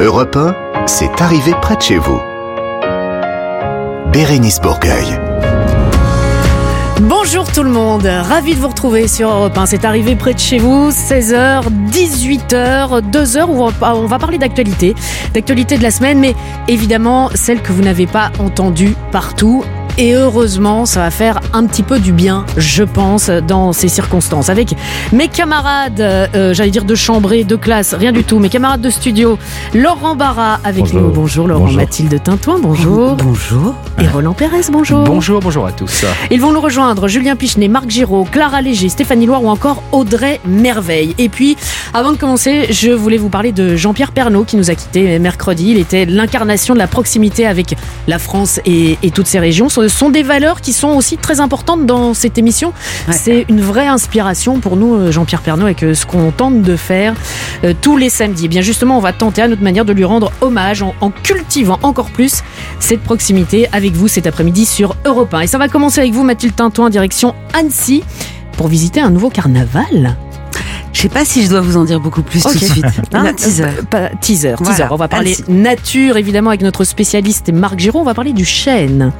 [0.00, 0.54] Europe 1,
[0.86, 2.20] c'est arrivé près de chez vous.
[4.12, 5.18] Bérénice Bourgueil.
[7.02, 9.66] Bonjour tout le monde, ravi de vous retrouver sur Europe 1.
[9.66, 14.94] C'est arrivé près de chez vous, 16h, 18h, 2h où on va- parler d'actualité,
[15.34, 16.34] d'actualité de la semaine, mais
[16.68, 19.64] évidemment celle que vous n'avez pas entendue partout.
[19.98, 24.48] Et heureusement, ça va faire un petit peu du bien, je pense, dans ces circonstances.
[24.48, 24.74] Avec
[25.12, 28.88] mes camarades, euh, j'allais dire de chambrée, de classe, rien du tout, mes camarades de
[28.90, 29.38] studio,
[29.74, 31.00] Laurent Barra avec Bonjour.
[31.02, 31.10] nous.
[31.10, 31.76] Bonjour Laurent, Bonjour.
[31.76, 33.16] Mathilde Tintouin, bonjour.
[33.16, 33.74] Bonjour.
[34.00, 35.04] Et Roland Pérez, bonjour.
[35.04, 36.04] Bonjour, bonjour à tous.
[36.30, 40.40] Ils vont nous rejoindre Julien Pichenet, Marc Giraud, Clara Léger, Stéphanie Loire ou encore Audrey
[40.46, 41.14] Merveille.
[41.18, 41.56] Et puis,
[41.92, 45.72] avant de commencer, je voulais vous parler de Jean-Pierre Pernaud qui nous a quittés mercredi.
[45.72, 47.76] Il était l'incarnation de la proximité avec
[48.08, 49.68] la France et, et toutes ses régions.
[49.88, 52.72] Sont des valeurs qui sont aussi très importantes dans cette émission.
[53.08, 53.14] Ouais.
[53.14, 57.14] C'est une vraie inspiration pour nous, euh, Jean-Pierre Pernaud, avec ce qu'on tente de faire
[57.64, 58.46] euh, tous les samedis.
[58.46, 61.10] Et bien justement, on va tenter à notre manière de lui rendre hommage en, en
[61.10, 62.42] cultivant encore plus
[62.78, 65.40] cette proximité avec vous cet après-midi sur Europe 1.
[65.40, 68.02] Et ça va commencer avec vous, Mathilde Tintoin, direction Annecy,
[68.56, 70.16] pour visiter un nouveau carnaval.
[70.92, 72.84] Je sais pas si je dois vous en dire beaucoup plus tout de suite.
[73.12, 73.64] Hein teaser.
[73.64, 74.74] Euh, pas- teaser, Voilà.
[74.74, 74.88] teaser.
[74.90, 78.00] On va parler nature, évidemment, avec notre spécialiste Marc Giraud.
[78.00, 79.12] On va parler du chêne.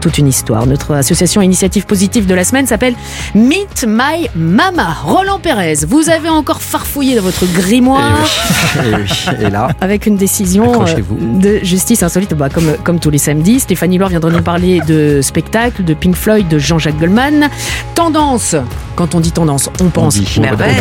[0.00, 0.64] Toute une histoire.
[0.66, 2.94] Notre association initiative positive de la semaine s'appelle
[3.34, 4.94] Meet My Mama.
[5.04, 8.16] Roland Pérez, vous avez encore farfouillé dans votre grimoire.
[8.76, 10.94] Et, oui, et là, avec une décision euh,
[11.40, 13.60] de justice insolite, bah, comme, comme tous les samedis.
[13.60, 17.48] Stéphanie Loire viendra nous parler de spectacle, de Pink Floyd, de Jean-Jacques Goldman.
[17.96, 18.54] Tendance,
[18.94, 20.76] quand on dit tendance, on pense dit Merveille.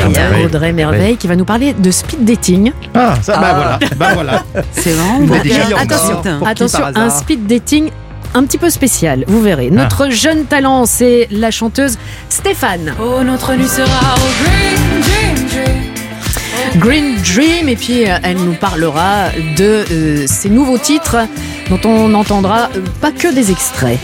[0.45, 2.71] Audrey Merveille qui va nous parler de speed dating.
[2.93, 3.55] ah, ça, bah Ah.
[3.55, 4.43] voilà, bah voilà.
[4.73, 5.43] C'est vraiment Mais bon.
[5.43, 5.81] déjà, il y en a.
[5.81, 7.89] attention, attention, un speed dating
[8.33, 9.69] un petit peu spécial, vous verrez.
[9.69, 11.97] Notre jeune talent, c'est la chanteuse
[12.29, 12.93] Stéphane.
[13.01, 15.77] Oh, notre nuit sera au green, dream, dream.
[16.77, 21.17] Green Dream et puis euh, elle nous parlera de euh, ses nouveaux titres
[21.69, 23.99] dont on n'entendra euh, pas que des extraits.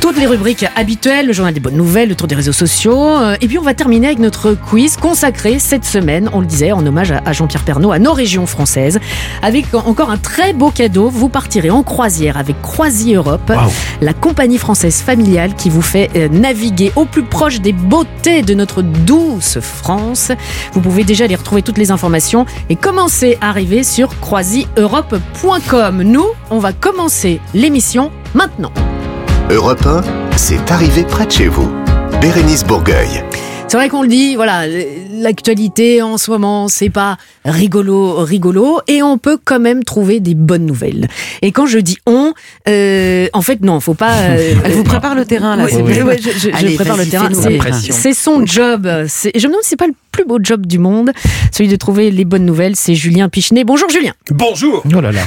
[0.00, 3.36] Toutes les rubriques habituelles, le journal des bonnes nouvelles, le tour des réseaux sociaux euh,
[3.40, 6.86] et puis on va terminer avec notre quiz consacré cette semaine, on le disait, en
[6.86, 9.00] hommage à, Jean-Pierre Pernaud, à nos régions françaises,
[9.42, 11.08] avec encore un très beau cadeau.
[11.08, 13.52] Vous partirez en croisière avec Croisi Europe,
[14.00, 18.54] la compagnie française familiale qui vous fait euh, naviguer au plus proche des beautés de
[18.54, 20.32] notre douce France.
[20.72, 26.02] Vous pouvez déjà aller retrouver toutes les informations et commencer à arriver sur croisieurope.com.
[26.02, 27.07] Nous, on va commencer
[27.54, 28.72] l'émission maintenant.
[29.50, 30.02] Europe 1,
[30.36, 31.68] c'est arrivé près de chez vous.
[32.20, 33.24] Bérénice Bourgueil.
[33.66, 37.16] C'est vrai qu'on le dit, voilà, l'actualité en ce moment, c'est pas
[37.50, 41.08] rigolo, rigolo, et on peut quand même trouver des bonnes nouvelles.
[41.42, 42.32] Et quand je dis on,
[42.68, 44.14] euh, en fait, non, faut pas.
[44.20, 45.64] euh, Elle vous prépare le terrain là.
[45.64, 46.06] Oui, c'est oui, bien.
[46.06, 47.28] oui, je, je- je Allez, prépare le terrain.
[47.80, 48.88] C'est- son job.
[49.08, 51.12] C'est- Je me demande si c'est pas le plus beau job du monde,
[51.52, 52.74] celui de trouver les bonnes nouvelles.
[52.76, 53.64] C'est Julien Pichenet.
[53.64, 54.12] Bonjour Julien.
[54.30, 55.22] Bonjour Oh là là.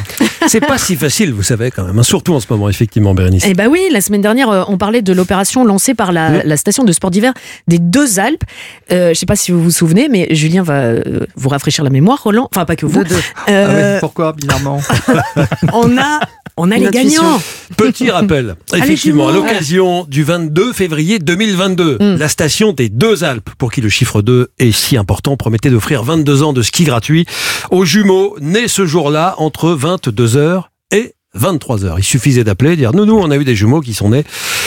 [0.47, 3.43] C'est pas si facile, vous savez, quand même, hein, surtout en ce moment, effectivement, Bérénice.
[3.47, 6.57] Eh ben oui, la semaine dernière, euh, on parlait de l'opération lancée par la, la
[6.57, 7.33] station de sport d'hiver
[7.67, 8.43] des Deux Alpes.
[8.91, 10.93] Euh, je sais pas si vous vous souvenez, mais Julien va
[11.35, 12.49] vous rafraîchir la mémoire, Roland.
[12.53, 13.03] Enfin, pas que vous.
[13.03, 13.21] Deux, deux.
[13.49, 14.81] Euh, Pourquoi, bizarrement
[15.73, 16.19] on a,
[16.57, 17.21] on a Une les intuition.
[17.23, 17.41] gagnants.
[17.77, 22.15] Petit rappel, effectivement, à l'occasion du 22 février 2022, Mm.
[22.17, 26.03] la station des Deux Alpes, pour qui le chiffre 2 est si important, promettait d'offrir
[26.03, 27.25] 22 ans de ski gratuit
[27.71, 31.95] aux jumeaux nés ce jour-là entre 22h et 23h.
[31.97, 34.25] Il suffisait d'appeler et dire nous, nous, on a eu des jumeaux qui sont nés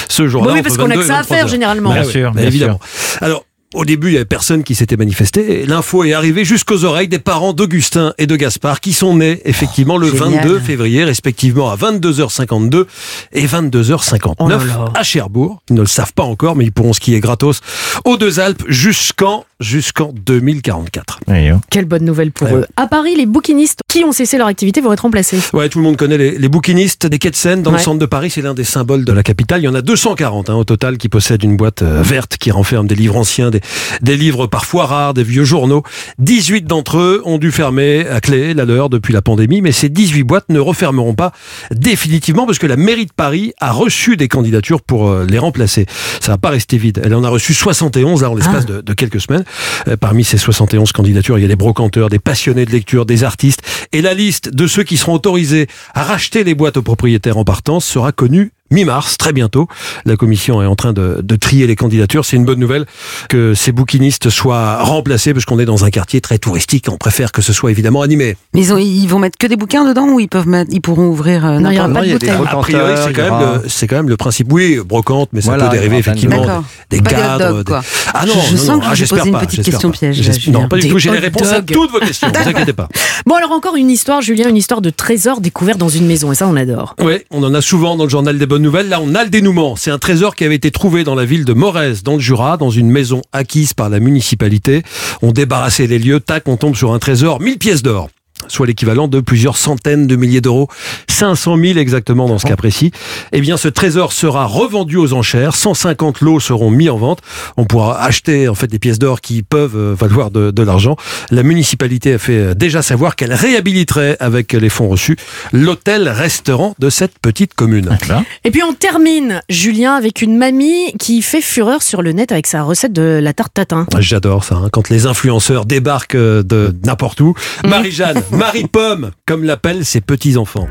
[0.08, 0.54] ce jour-là.
[0.54, 1.48] oui, parce qu'on a 22 que ça à faire 23 heures.
[1.48, 1.90] généralement.
[1.90, 2.80] Bah Bien sûr, bah bien évidemment.
[3.20, 5.66] Alors, au début, il y avait personne qui s'était manifesté.
[5.66, 9.96] L'info est arrivée jusqu'aux oreilles des parents d'Augustin et de Gaspard, qui sont nés effectivement
[9.96, 10.46] le génial.
[10.46, 12.84] 22 février, respectivement à 22h52
[13.32, 14.84] et 22h59 Oh là là.
[14.94, 15.60] à Cherbourg.
[15.70, 17.60] Ils ne le savent pas encore, mais ils pourront skier gratos
[18.04, 21.20] aux Deux Alpes jusqu'en jusqu'en 2044.
[21.28, 21.56] Oui, oh.
[21.70, 22.54] Quelle bonne nouvelle pour Ouais.
[22.54, 22.66] eux.
[22.76, 25.38] À Paris, les bouquinistes qui ont cessé leur activité vont être remplacés.
[25.52, 27.78] Ouais, tout le monde connaît les, les bouquinistes des quais de Seine dans Ouais.
[27.78, 28.30] le centre de Paris.
[28.30, 29.60] C'est l'un des symboles de la capitale.
[29.62, 32.50] Il y en a 240 hein, au total qui possèdent une boîte euh, verte qui
[32.50, 33.60] renferme des livres anciens, des,
[34.02, 35.82] des livres parfois rares, des vieux journaux.
[36.18, 39.88] 18 d'entre eux ont dû fermer à clé la leur depuis la pandémie, mais ces
[39.88, 41.32] 18 boîtes ne refermeront pas
[41.74, 45.86] définitivement parce que la mairie de Paris a reçu des candidatures pour euh, les remplacer.
[46.20, 47.00] Ça va pas rester vide.
[47.04, 48.72] Elle en a reçu 71 là en l'espace Ah.
[48.74, 49.44] de, de quelques semaines.
[49.88, 53.24] Euh, parmi ces 71 candidatures, il y a des brocanteurs, des passionnés de lecture, des
[53.24, 53.62] artistes.
[53.92, 57.44] Et la liste de ceux qui seront autorisés à racheter les boîtes aux propriétaires en
[57.44, 59.68] partance sera connue mi-mars, très bientôt.
[60.04, 62.24] La commission est en train de, de trier les candidatures.
[62.24, 62.84] C'est une bonne nouvelle
[63.28, 66.86] que ces bouquinistes soient remplacés parce qu'on est dans un quartier très touristique.
[66.90, 68.36] On préfère que ce soit évidemment animé.
[68.52, 70.80] Mais ils, ont, ils vont mettre que des bouquins dedans ou ils peuvent mettre, ils
[70.80, 72.48] pourront ouvrir euh, Non, il y aura n'importe pas de a bouteille.
[72.52, 74.52] A priori, c'est quand, aura- quand même le principe.
[74.52, 77.62] Oui, brocante, mais ça Voilà, peut dériver effectivement des cadres.
[77.64, 77.72] des-.
[78.12, 79.62] Ah non, Je- je non, sens non, que ah, je vais j'espère poser une petite
[79.64, 79.96] question pas.
[79.98, 80.48] piège.
[80.48, 80.98] Non, pas du tout.
[80.98, 82.28] J'ai les réponses à toutes vos questions.
[82.28, 82.88] Ne vous inquiétez pas.
[83.26, 86.32] Bon, alors encore une histoire, Julien, une histoire de trésor découvert dans une maison.
[86.32, 86.96] Et ça, on adore.
[87.02, 88.88] Oui, on en a souvent dans le journal des bonnes nouvelles.
[88.88, 89.76] Là, on a le dénouement.
[89.76, 92.56] C'est un trésor qui avait été trouvé dans la ville de Morez, dans le Jura,
[92.56, 94.82] dans une maison acquise par la municipalité.
[95.22, 98.08] On débarrassait les lieux, tac, on tombe sur un trésor, 1000 pièces d'or
[98.48, 100.68] soit l'équivalent de plusieurs centaines de milliers d'euros,
[101.08, 102.90] 500 000 exactement dans ce cas précis.
[103.32, 107.20] Eh bien, ce trésor sera revendu aux enchères, 150 lots seront mis en vente.
[107.56, 110.96] On pourra acheter en fait des pièces d'or qui peuvent euh, valoir de, de l'argent.
[111.30, 115.16] La municipalité a fait euh, déjà savoir qu'elle réhabiliterait avec les fonds reçus
[115.52, 117.96] l'hôtel-restaurant de cette petite commune.
[118.44, 122.46] Et puis on termine, Julien, avec une mamie qui fait fureur sur le net avec
[122.46, 123.86] sa recette de la tarte tatin.
[123.98, 127.34] J'adore ça, hein, quand les influenceurs débarquent euh, de n'importe où.
[127.66, 130.68] Marie-Jeanne, Marie-Pomme, comme l'appellent ses petits-enfants.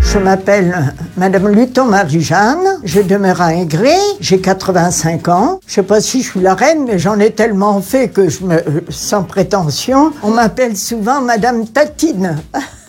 [0.00, 5.60] Je m'appelle Madame Luton Marie-Jeanne, je demeure à Ingré, j'ai 85 ans.
[5.66, 8.84] Je sais pas si je suis la reine, mais j'en ai tellement fait que me,
[8.90, 12.36] sans prétention, on m'appelle souvent Madame Tatine.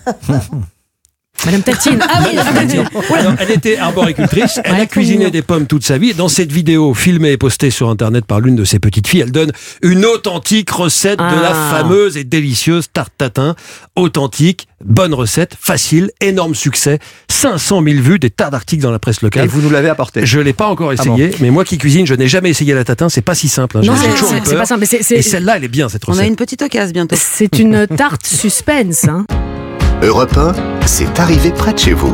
[1.45, 1.99] Madame Tatine.
[2.01, 2.85] Ah oui, Madame Tatine.
[3.13, 6.13] Alors, elle était arboricultrice, elle Ouais, a cuisiné des pommes toute sa vie.
[6.13, 9.31] Dans cette vidéo filmée et postée sur Internet par l'une de ses petites filles, elle
[9.31, 9.51] donne
[9.81, 11.69] une authentique recette de la Ah.
[11.71, 13.55] fameuse et délicieuse tarte tatin.
[13.97, 16.99] Authentique, bonne recette, facile, énorme succès.
[17.29, 19.47] 500 000 vues, des tas d'articles dans la presse Et locale.
[19.47, 20.25] vous nous l'avez apporté.
[20.25, 22.85] Je l'ai pas encore Ah essayé, mais moi qui cuisine, je n'ai jamais essayé la
[22.85, 23.09] tatin.
[23.09, 23.77] C'est pas si simple.
[23.77, 23.81] hein.
[23.83, 24.79] Non, c'est- pas simple.
[24.79, 26.27] mais c'est- Et C'est celle-là, elle est bien cette On a recette.
[26.29, 27.15] une petite occasion bientôt.
[27.19, 29.05] c'est une tarte suspense.
[29.09, 29.25] hein.
[30.03, 30.51] Europe 1,
[30.85, 32.13] c'est arrivé près de chez vous.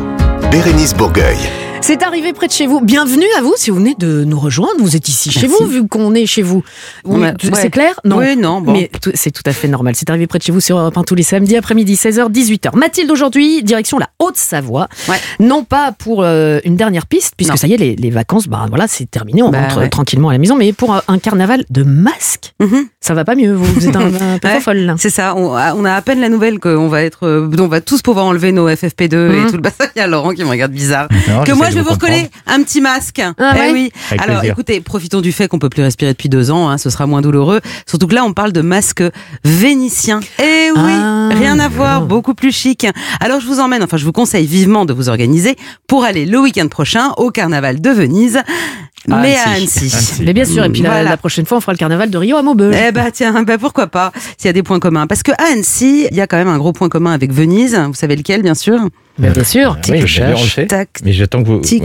[0.52, 1.69] Bérénice Bourgueil.
[1.82, 2.80] C'est arrivé près de chez vous.
[2.80, 4.74] Bienvenue à vous si vous venez de nous rejoindre.
[4.78, 6.62] Vous êtes ici chez vous, vu qu'on est chez vous.
[7.04, 7.34] Ouais.
[7.54, 7.98] C'est clair?
[8.04, 8.18] Non.
[8.18, 8.72] Oui, non, bon.
[8.72, 9.94] Mais c'est tout à fait normal.
[9.96, 12.76] C'est arrivé près de chez vous sur Europe 1 tous les samedis après-midi, 16h, 18h.
[12.76, 14.88] Mathilde, aujourd'hui, direction la Haute-Savoie.
[15.08, 15.16] Ouais.
[15.40, 17.56] Non pas pour euh, une dernière piste, puisque Non.
[17.56, 19.42] ça y est, les, les vacances, bah voilà, c'est terminé.
[19.42, 19.88] On Bah, rentre ouais.
[19.88, 22.52] tranquillement à la maison, mais pour un, un carnaval de masques.
[22.60, 22.84] Mhm.
[23.00, 24.00] Ça va pas mieux, vous, vous êtes un,
[24.34, 24.60] un peu Ouais.
[24.60, 24.94] folle là.
[24.98, 27.66] C'est ça, on a, on a à peine la nouvelle qu'on va être, euh, on
[27.68, 29.46] va tous pouvoir enlever nos FFP2 Mhm.
[29.46, 29.88] et tout le bazar.
[29.96, 31.08] Il y a Laurent qui me regarde bizarre.
[31.28, 33.20] Non, que moi je vais vous recoller un petit masque.
[33.38, 33.92] Ah Eh ouais oui.
[34.10, 34.52] Avec Alors plaisir.
[34.52, 37.20] écoutez, profitons du fait qu'on peut plus respirer depuis deux ans, hein, ce sera moins
[37.22, 37.60] douloureux.
[37.86, 39.02] Surtout que là on parle de masque
[39.44, 40.20] vénitien.
[40.38, 42.86] Eh oui, Ah, rien à voir, beaucoup plus chic.
[43.20, 45.56] Alors je vous emmène, enfin je vous conseille vivement de vous organiser
[45.86, 48.40] pour aller le week-end prochain au carnaval de Venise,
[49.08, 50.22] mais à Annecy.
[50.24, 51.10] Mais bien sûr, et puis la, Voilà.
[51.10, 52.74] la prochaine fois, on fera le carnaval de Rio à Maubeuge.
[52.88, 55.06] Eh bah tiens, bah pourquoi pas, s'il y a des points communs.
[55.06, 57.74] Parce que à Annecy, il y a quand même un gros point commun avec Venise.
[57.86, 58.78] Vous savez lequel, bien sûr?
[59.18, 59.76] Bah, bien sûr.
[59.88, 60.66] Oui, je je on le sait.
[60.66, 61.60] Tac, Mais j'attends que vous.
[61.60, 61.82] tic.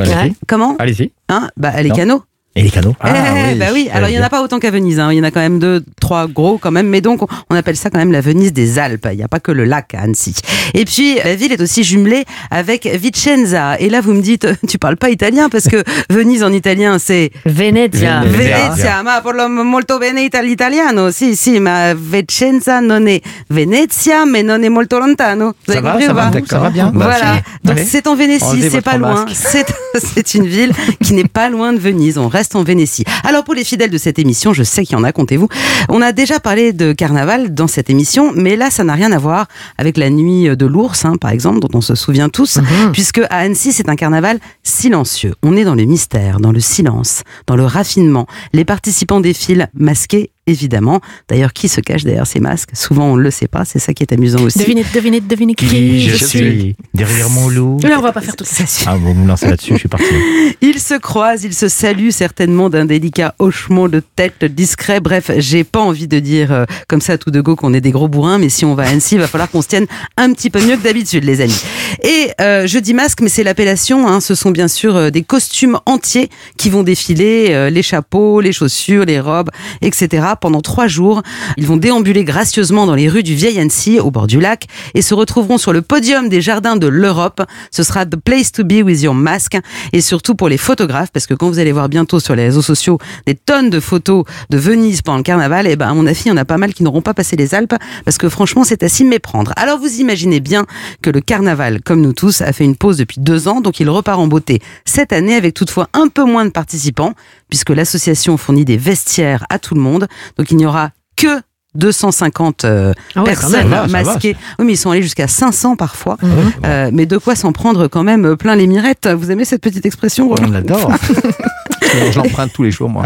[0.48, 0.76] Comment?
[0.80, 1.12] Allez-y.
[1.30, 1.50] hein?
[1.58, 2.24] Bah les canaux.
[2.58, 4.98] Et les canaux Eh, bah oui, alors il y en a pas autant qu'à Venise,
[5.00, 5.12] hein.
[5.12, 7.76] il y en a quand même deux, trois gros quand même, mais donc on- appelle
[7.76, 10.02] ça quand même la Venise des Alpes, il n'y a pas que le lac à
[10.04, 10.34] Annecy.
[10.74, 14.78] Et puis la ville est aussi jumelée avec Vicenza, et là vous me dites, tu
[14.78, 18.22] parles pas italien parce que Venise en italien c'est Venezia.
[18.22, 18.68] Venezia.
[18.70, 23.20] Venezia, ma parlo molto bene ita- l'italiano, si si, ma Vicenza non è
[23.50, 25.56] Venezia, mais non è molto lontano.
[25.66, 26.92] Vous Ça avez va, compris ça va, ça va bien.
[26.94, 29.26] Bah, Voilà, donc c'est en Vénétie, c'est pas loin.
[29.34, 30.72] c'est une ville
[31.02, 32.18] qui n'est pas loin de Venise.
[32.18, 33.04] On reste en Vénétie.
[33.24, 35.48] Alors pour les fidèles de cette émission, je sais qu'il y en a, comptez-vous.
[35.90, 39.18] On a déjà parlé de carnaval dans cette émission, mais là ça n'a rien à
[39.18, 39.48] voir
[39.78, 42.92] avec la nuit de l'ours, hein, par exemple, dont on se souvient tous, Mhm.
[42.92, 45.34] puisque à Annecy c'est un carnaval silencieux.
[45.44, 48.28] On est dans le mystère, dans le silence, dans le raffinement.
[48.54, 50.32] Les participants défilent masqués.
[50.48, 51.02] Évidemment.
[51.28, 52.70] D'ailleurs, qui se cache derrière ces masques?
[52.74, 53.66] Souvent, on ne le sait pas.
[53.66, 54.60] C'est ça qui est amusant aussi.
[54.60, 56.76] Devinez, devinez, devinez qui, Qui je, suis.
[56.94, 57.80] Derrière mon loup.
[57.82, 58.64] Là, on va pas faire tout ça.
[58.86, 60.06] Ah, vous me lancez là-dessus, je suis parti.
[60.62, 65.00] Ils se croisent, ils se saluent certainement d'un délicat hochement de tête discret.
[65.00, 67.92] Bref, j'ai pas envie de dire euh, comme ça tout de go qu'on est des
[67.92, 69.88] gros bourrins, mais si on va à Annecy, il va falloir qu'on se tienne
[70.18, 71.62] un petit peu mieux que d'habitude, les amis.
[72.04, 74.08] Et euh, je dis masque, mais c'est l'appellation.
[74.08, 78.42] Hein, ce sont bien sûr euh, des costumes entiers qui vont défiler, euh, les chapeaux,
[78.42, 79.50] les chaussures, les robes,
[79.82, 80.28] etc.
[80.36, 81.22] Pendant trois jours,
[81.58, 85.02] ils vont déambuler gracieusement dans les rues du vieil Annecy, au bord du lac, et
[85.02, 87.42] se retrouveront sur le podium des jardins de l'Europe.
[87.72, 89.58] Ce sera the place to be with your mask,
[89.94, 92.62] et surtout pour les photographes, parce que quand vous allez voir bientôt sur les réseaux
[92.62, 96.24] sociaux des tonnes de photos de Venise pendant le carnaval, et ben à mon avis,
[96.26, 98.64] il y en a pas mal qui n'auront pas passé les Alpes, parce que franchement,
[98.64, 99.54] c'est à s'y méprendre.
[99.56, 100.66] Alors vous imaginez bien
[101.02, 103.90] que le carnaval, comme nous tous, a fait une pause depuis deux ans, donc il
[103.90, 107.14] repart en beauté cette année avec toutefois un peu moins de participants,
[107.50, 110.08] puisque l'association fournit des vestiaires à tout le monde,
[110.38, 111.42] donc il n'y aura que
[111.76, 114.36] 250 euh, Ah ouais, personnes va, va, masquées.
[114.60, 116.18] Oui, mais ils sont allés jusqu'à 500 parfois.
[116.22, 116.30] Mhm.
[116.66, 119.08] Euh, mais de quoi s'en prendre quand même euh, plein les mirettes.
[119.08, 120.92] Vous aimez cette petite expression On l'adore.
[122.12, 123.06] je l'emprunte tous les jours, moi.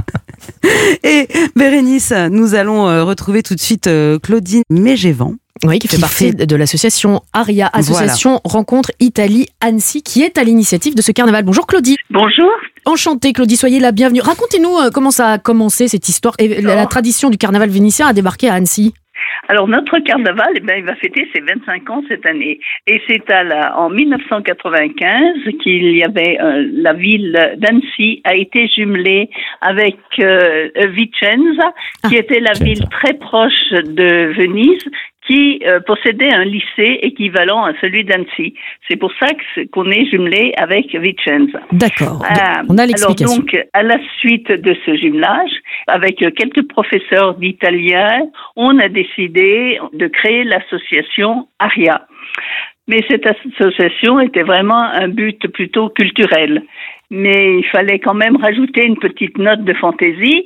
[1.03, 3.89] Et Bérénice, nous allons retrouver tout de suite
[4.23, 5.35] Claudine Mégévan.
[5.63, 10.37] Oui, qui fait Qui partie fait- de l'association ARIA, Association Rencontre Italie Annecy, qui est
[10.37, 11.43] à l'initiative de ce carnaval.
[11.43, 11.97] Bonjour Claudie.
[12.09, 12.49] Bonjour.
[12.85, 14.21] Enchantée Claudie, soyez la bienvenue.
[14.21, 18.07] Racontez-nous euh, comment ça a commencé cette histoire et la, la tradition du carnaval vénitien
[18.07, 18.93] a débarqué à Annecy.
[19.47, 22.59] Alors notre carnaval, eh ben, il va fêter ses 25 ans cette année.
[22.87, 28.67] Et c'est à la, en 1995 qu'il y avait euh, la ville d'Annecy a été
[28.67, 29.29] jumelée
[29.61, 31.73] avec euh, Vicenza,
[32.07, 32.63] qui était la Vicenza.
[32.65, 34.83] ville très proche de Venise,
[35.29, 38.55] qui euh, possédait un lycée équivalent à celui d'Annecy.
[38.87, 39.27] C'est pour ça
[39.71, 41.59] qu'on est jumelé avec Vicenza.
[41.71, 42.25] D'accord.
[42.27, 43.37] Ah, On a Alors l'explication.
[43.37, 45.51] donc, à la suite de ce jumelage,
[45.87, 48.23] avec euh, quelques professeurs d'italien,
[48.55, 52.07] on a décidé de créer l'association ARIA.
[52.87, 56.63] Mais cette association était vraiment un but plutôt culturel.
[57.11, 60.45] Mais il fallait quand même rajouter une petite note de fantaisie.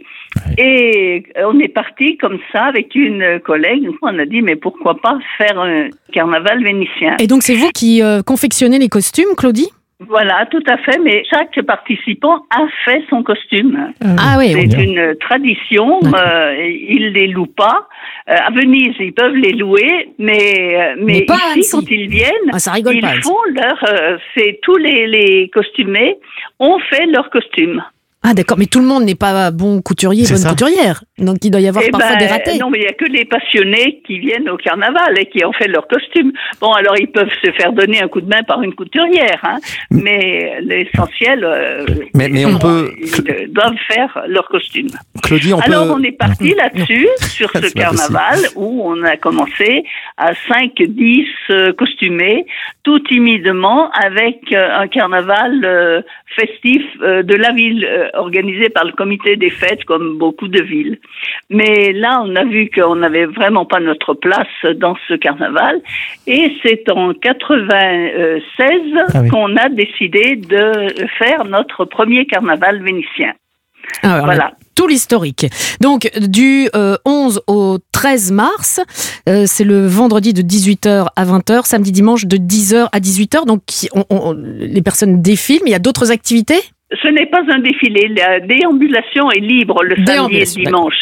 [0.58, 3.89] Et euh, on est parti comme ça avec une collègue.
[4.01, 7.17] On a dit, mais pourquoi pas faire un carnaval vénitien?
[7.20, 9.70] Et donc c'est vous qui euh, confectionnez les costumes, Claudie?
[10.07, 11.00] Voilà, tout à fait.
[11.00, 13.91] Mais chaque participant a fait son costume.
[14.17, 16.55] Ah oui, C'est une tradition, euh,
[16.89, 17.88] ils les louent pas.
[18.29, 21.88] Euh, à Venise, ils peuvent les louer, mais, euh, mais, Mais pas à ici, Annecy.
[21.88, 23.13] quand ils viennent, Ah, ça ils pas.
[23.22, 23.83] Font leur...
[23.89, 26.17] euh, c'est tous les, les costumés
[26.60, 27.83] ont fait leur costume.
[28.25, 30.50] Ah d'accord, mais tout le monde n'est pas bon couturier, bonne ça.
[30.50, 31.03] couturière.
[31.18, 32.58] Donc il doit y avoir Eh parfois ben, des ratés.
[32.58, 35.51] Non, mais il n'y a que les passionnés qui viennent au carnaval et qui ont
[35.53, 36.32] fait leur costume.
[36.62, 39.58] Bon, alors ils peuvent se faire donner un coup de main par une couturière, hein,
[39.92, 44.88] mais l'essentiel, euh, Mais- mais on ils- peut- ils doivent faire leur costume.
[45.22, 45.94] Claudie, on Alors peut.
[45.98, 49.84] on est parti là-dessus, sur ce carnaval, où on a commencé
[50.18, 52.46] à 5-10 euh, costumés,
[52.84, 56.01] tout timidement, avec euh, un carnaval euh,
[56.36, 60.62] festif euh, de la ville, euh, organisé par le comité des fêtes, comme beaucoup de
[60.62, 61.00] villes.
[61.50, 65.82] Mais là, on a vu qu'on n'avait vraiment pas notre place dans ce carnaval,
[66.27, 68.70] et c'est en 96
[69.13, 69.29] Ah oui.
[69.29, 73.34] qu'on a décidé de faire notre premier carnaval vénitien.
[74.01, 74.51] Ah, alors, Voilà.
[74.75, 75.46] Tout l'historique.
[75.82, 78.79] Donc, du euh, 11 au 13 mars,
[79.29, 83.46] euh, c'est le vendredi de 18h à 20h, samedi, dimanche de 10h à 18h.
[83.46, 86.60] Donc, qui- on- on- les personnes défilent, mais il y a d'autres activités?
[87.01, 88.09] Ce n'est pas un défilé.
[88.15, 90.93] La déambulation est libre le samedi et le dimanche.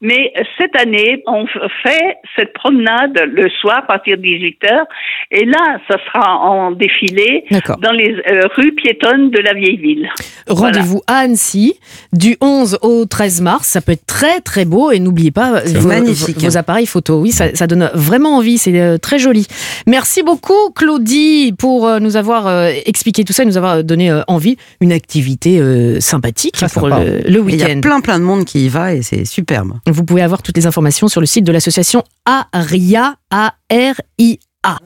[0.00, 1.46] Mais euh, cette année, on
[1.82, 4.84] fait cette promenade le soir à partir de 18 h
[5.32, 7.44] Et là, ça sera en défilé
[7.80, 10.08] dans les euh, rues piétonnes de la vieille ville.
[10.48, 11.74] Rendez-vous à Annecy
[12.12, 13.66] du 11 au 13 mars.
[13.68, 16.36] Ça peut être très très beau et n'oubliez pas vos, magnifique.
[16.38, 17.20] vos- vos appareils photo.
[17.20, 18.58] Oui, ça, ça donne vraiment envie.
[18.58, 19.46] C'est euh, très joli.
[19.86, 24.10] Merci beaucoup Claudie pour euh, nous avoir euh, expliqué tout ça et nous avoir donné
[24.10, 24.56] euh, envie.
[24.80, 27.04] Une activité euh, sympathique Très pour sympa.
[27.04, 27.80] le, le Et Il y a week-end.
[27.80, 29.74] plein plein de monde qui y va et c'est superbe.
[29.86, 34.78] Vous pouvez avoir toutes les informations sur le site de l'association ARIA, A-R-I-A.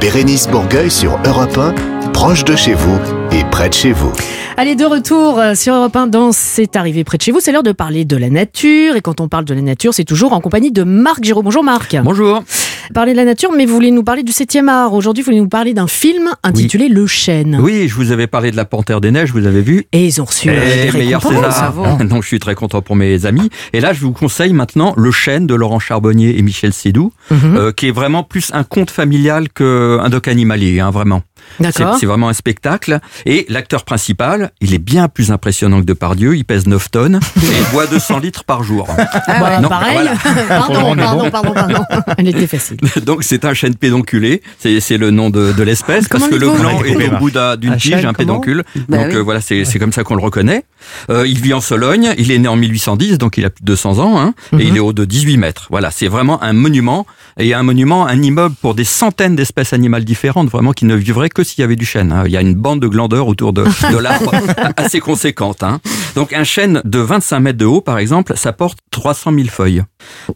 [0.00, 2.98] Bérénice Bourgueil sur Europe 1, proche de chez vous
[3.32, 4.12] et près de chez vous.
[4.56, 7.40] Allez, de retour euh, sur Europe 1 dans C'est arrivé près de chez vous.
[7.40, 8.94] C'est l'heure de parler de la nature.
[8.96, 11.42] Et quand on parle de la nature, c'est toujours en compagnie de Marc Giraud.
[11.42, 11.96] Bonjour Marc.
[12.04, 12.44] Bonjour.
[12.92, 14.92] Parler de la nature, mais vous voulez nous parler du 7e art.
[14.92, 17.58] Aujourd'hui, vous voulez nous parler d'un film intitulé Le Chêne.
[17.60, 20.20] Oui, je vous avais parlé de la Panthère des Neiges, vous avez vu Et ils
[20.20, 20.54] ont reçu euh,
[20.86, 21.54] Eh, des meilleur récompenses.
[21.54, 21.74] César.
[22.04, 23.48] Donc je suis très content pour mes amis.
[23.72, 27.56] Et là, je vous conseille maintenant Le Chêne de Laurent Charbonnier et Michel Sédou, Mhm.
[27.56, 31.22] euh, qui est vraiment plus un conte familial qu'un doc animalier, hein, vraiment.
[31.58, 31.98] C'est D'accord.
[32.00, 33.00] c'est vraiment un spectacle.
[33.26, 36.36] Et l'acteur principal, il est bien plus impressionnant que Depardieu.
[36.36, 38.86] Il pèse 9 tonnes et il boit 200 litres par jour.
[38.96, 39.92] Bah, Non, pareil.
[39.92, 40.12] voilà.
[40.48, 41.74] pardon, pardon, pardon, pardon.
[42.18, 42.73] Elle était facile.
[43.04, 46.50] Donc c'est un chêne pédonculé, c'est le nom de, de l'espèce, Comment parce que le
[46.50, 48.64] gland est au bout d'un- d'une Un tige, un pédoncule.
[48.88, 49.16] Bah donc oui.
[49.16, 50.64] euh, voilà, c'est comme ça qu'on le reconnaît.
[51.10, 53.66] Euh, il vit en Sologne, il est né en 1810, donc il a plus de
[53.66, 54.60] 200 ans, hein, Mhm.
[54.60, 55.66] et il est haut de 18 mètres.
[55.70, 57.06] Voilà, c'est vraiment un monument,
[57.38, 61.30] et un monument, un immeuble pour des centaines d'espèces animales différentes, vraiment qui ne vivraient
[61.30, 62.12] que s'il y avait du chêne.
[62.12, 62.24] hein.
[62.26, 64.32] Il y a une bande de glandeurs autour de, de l'arbre
[64.76, 65.62] assez conséquente.
[65.62, 65.80] Hein.
[66.14, 69.82] Donc un chêne de 25 mètres de haut, par exemple, ça porte 300 000 feuilles.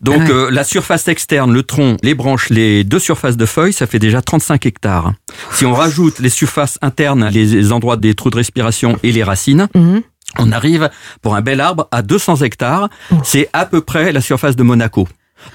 [0.02, 0.30] Donc Ah ouais.
[0.30, 3.98] euh, la surface externe, le tronc, les branches, les deux surfaces de feuilles, ça fait
[3.98, 5.12] déjà 35 hectares.
[5.52, 9.68] Si on rajoute les surfaces internes, les endroits des trous de respiration et les racines,
[9.74, 10.02] Mhm.
[10.38, 10.90] on arrive
[11.22, 12.88] pour un bel arbre à 200 hectares.
[13.24, 15.06] C'est à peu près la surface de Monaco.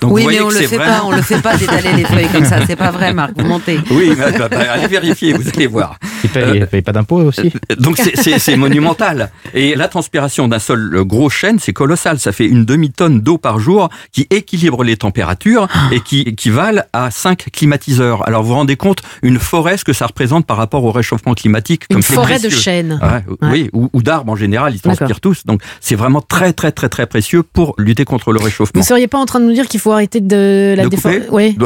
[0.02, 1.00] Donc oui, vous voyez mais on que le fait vraiment...
[1.00, 2.66] pas, on le fait pas d'étaler les feuilles comme ça.
[2.66, 3.32] C'est pas vrai, Marc.
[3.38, 3.80] Vous mentez.
[3.92, 5.98] Oui, mais, bah, bah, allez vérifier, vous allez voir.
[6.24, 9.32] Ils payent, Euh, ils payent pas d'impôts aussi Donc c'est- c'est c'est monumental.
[9.54, 12.20] Et la transpiration d'un seul euh, gros chêne, c'est colossal.
[12.20, 17.12] Ça fait une demi-tonne d'eau par jour qui équilibre les températures et qui équivalent à
[17.12, 18.28] 5 climatiseurs.
[18.28, 21.34] Alors vous vous rendez compte une forêt ce que ça représente par rapport au réchauffement
[21.34, 23.00] climatique Une comme forêt de chênes.
[23.02, 25.46] Ouais, Oui, ou, ou d'arbres en général, ils transpirent tous.
[25.46, 28.80] Donc c'est vraiment très très très très précieux pour lutter contre le réchauffement.
[28.82, 31.24] Vous seriez pas en train de nous dire qu'il faut arrêter de la De couper
[31.32, 31.54] Oui.
[31.54, 31.66] De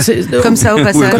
[0.00, 1.14] c'est- Comme ça au passage.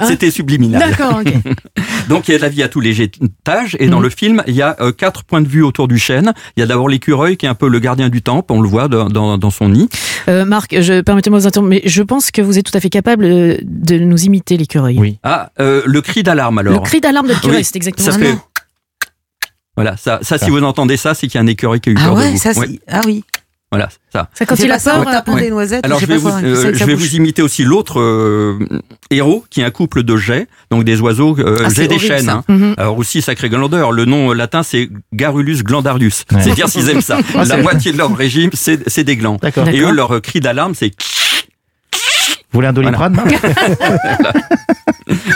[0.00, 0.90] Hein C'était subliminal.
[0.90, 1.32] D'accord, ok.
[2.08, 4.02] Donc il y a de la vie à tous les étages et dans Mhm.
[4.04, 6.32] le film il y a euh, quatre points de vue autour du chêne.
[6.56, 8.68] Il y a d'abord l'écureuil qui est un peu le gardien du temple, on le
[8.68, 9.88] voit dans, dans- dans son nid.
[10.28, 12.80] Euh, Marc, je, permettez-moi de vous interrompre, mais je pense que vous êtes tout à
[12.80, 14.96] fait capable euh, de nous imiter l'écureuil.
[14.98, 15.18] Oui.
[15.22, 16.74] Ah, euh, le cri d'alarme alors.
[16.74, 18.36] Le cri d'alarme de l'écureuil, Oui, c'est exactement ça fait-
[19.76, 21.92] Voilà, ça, ça, si vous entendez ça, c'est qu'il y a un écureuil qui a
[21.92, 22.38] eu Ah peur de ouais, vous.
[22.38, 22.52] ça.
[22.52, 23.24] Ouais, Ah oui.
[23.72, 24.28] Voilà, ça.
[24.34, 25.34] Ça, quand C'est il pas a ça peur.
[25.34, 25.40] ouais.
[25.42, 25.84] des noisettes.
[25.84, 27.02] Alors je vais, pas vous, euh, c'est je vais bouche.
[27.04, 28.58] vous imiter aussi l'autre euh,
[29.10, 31.94] héros qui est un couple de geais, donc des oiseaux, euh, Ah, c'est geais des
[31.94, 32.28] horrible, chênes.
[32.28, 32.44] hein.
[32.48, 32.74] Mhm.
[32.78, 36.24] Alors aussi sacré glandeur, le nom latin c'est Garulus glandarius.
[36.32, 36.40] Ouais.
[36.42, 37.18] C'est dire s'ils aiment ça.
[37.34, 39.38] Ah, La c'est- moitié de leur régime c'est c'est des glands.
[39.40, 39.68] D'accord.
[39.68, 40.90] Et eux leur cri d'alarme c'est
[42.52, 43.28] Vous voulez un doliprane Marc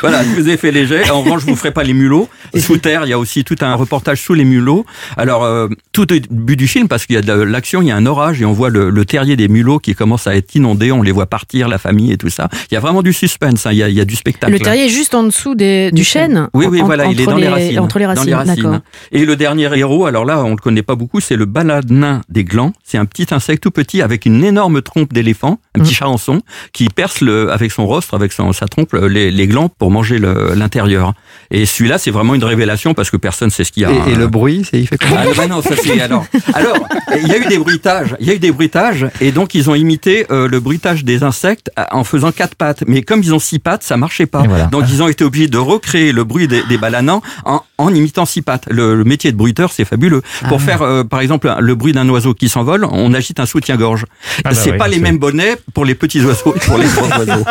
[0.01, 1.11] Voilà, je vous ai fait léger.
[1.11, 2.29] En revanche, je vous ferai pas les mulots.
[2.57, 4.85] Sous terre, il y a aussi tout un reportage sous les mulots.
[5.17, 7.91] Alors, euh, tout au but du film, parce qu'il y a de l'action, il y
[7.91, 10.55] a un orage et on voit le, le terrier des mulots qui commence à être
[10.55, 10.93] inondé.
[10.93, 12.49] On les voit partir, la famille et tout ça.
[12.71, 13.67] Il y a vraiment du suspense.
[13.67, 13.71] hein.
[13.73, 14.53] Il, y a, il y a du spectacle.
[14.53, 16.49] Le terrier est juste en dessous des, du chêne.
[16.55, 17.79] Oui, oui, en- voilà, il est entre dans les, racines.
[17.81, 18.79] Entre les Dans racines, d'accord.
[19.13, 22.45] Et le dernier héros, alors là, on le connaît pas beaucoup, c'est le baladin des
[22.45, 22.73] glands.
[22.85, 25.97] C'est un petit insecte tout petit avec une énorme trompe d'éléphant, un petit Mm.
[25.97, 26.43] charançon,
[26.73, 30.19] qui perce le, avec son rostre, avec son, sa trompe, les, les glands pour manger
[30.55, 31.13] l'intérieur.
[31.51, 33.91] Et celui-là, c'est vraiment une révélation parce que personne sait ce qu'il y a.
[33.91, 36.25] et, et le bruit, il fait comment Ah, bah non, ça c'est alors.
[36.55, 36.79] Alors,
[37.21, 39.69] il y a eu des bruitages, il y a eu des bruitages, et donc ils
[39.69, 42.85] ont imité euh, le bruitage des insectes euh, en faisant quatre pattes.
[42.87, 44.43] Mais comme ils ont six pattes, ça marchait pas.
[44.49, 44.65] Voilà.
[44.67, 48.25] Donc ils ont été obligés de recréer le bruit des, des balanants en, en imitant
[48.25, 48.65] six pattes.
[48.71, 50.23] Le, le métier de bruiteur, c'est fabuleux.
[50.49, 54.07] Pour faire, euh, par exemple, le bruit d'un oiseau qui s'envole, on agite un soutien-gorge.
[54.39, 56.87] Ah bah c'est oui, pas les mêmes bonnets pour les petits oiseaux et pour les
[56.95, 57.45] gros oiseaux.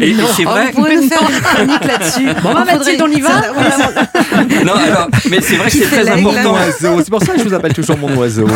[0.00, 0.66] Et, et c'est vrai.
[0.66, 2.26] vous pourrez nous faire une chronique là-dessus.
[2.42, 3.30] Bon, bah, Mathilde, on y va
[4.64, 6.56] Non, alors, mais c'est vrai que c'est très important.
[6.78, 8.46] C'est pour ça que je vous appelle toujours mon oiseau.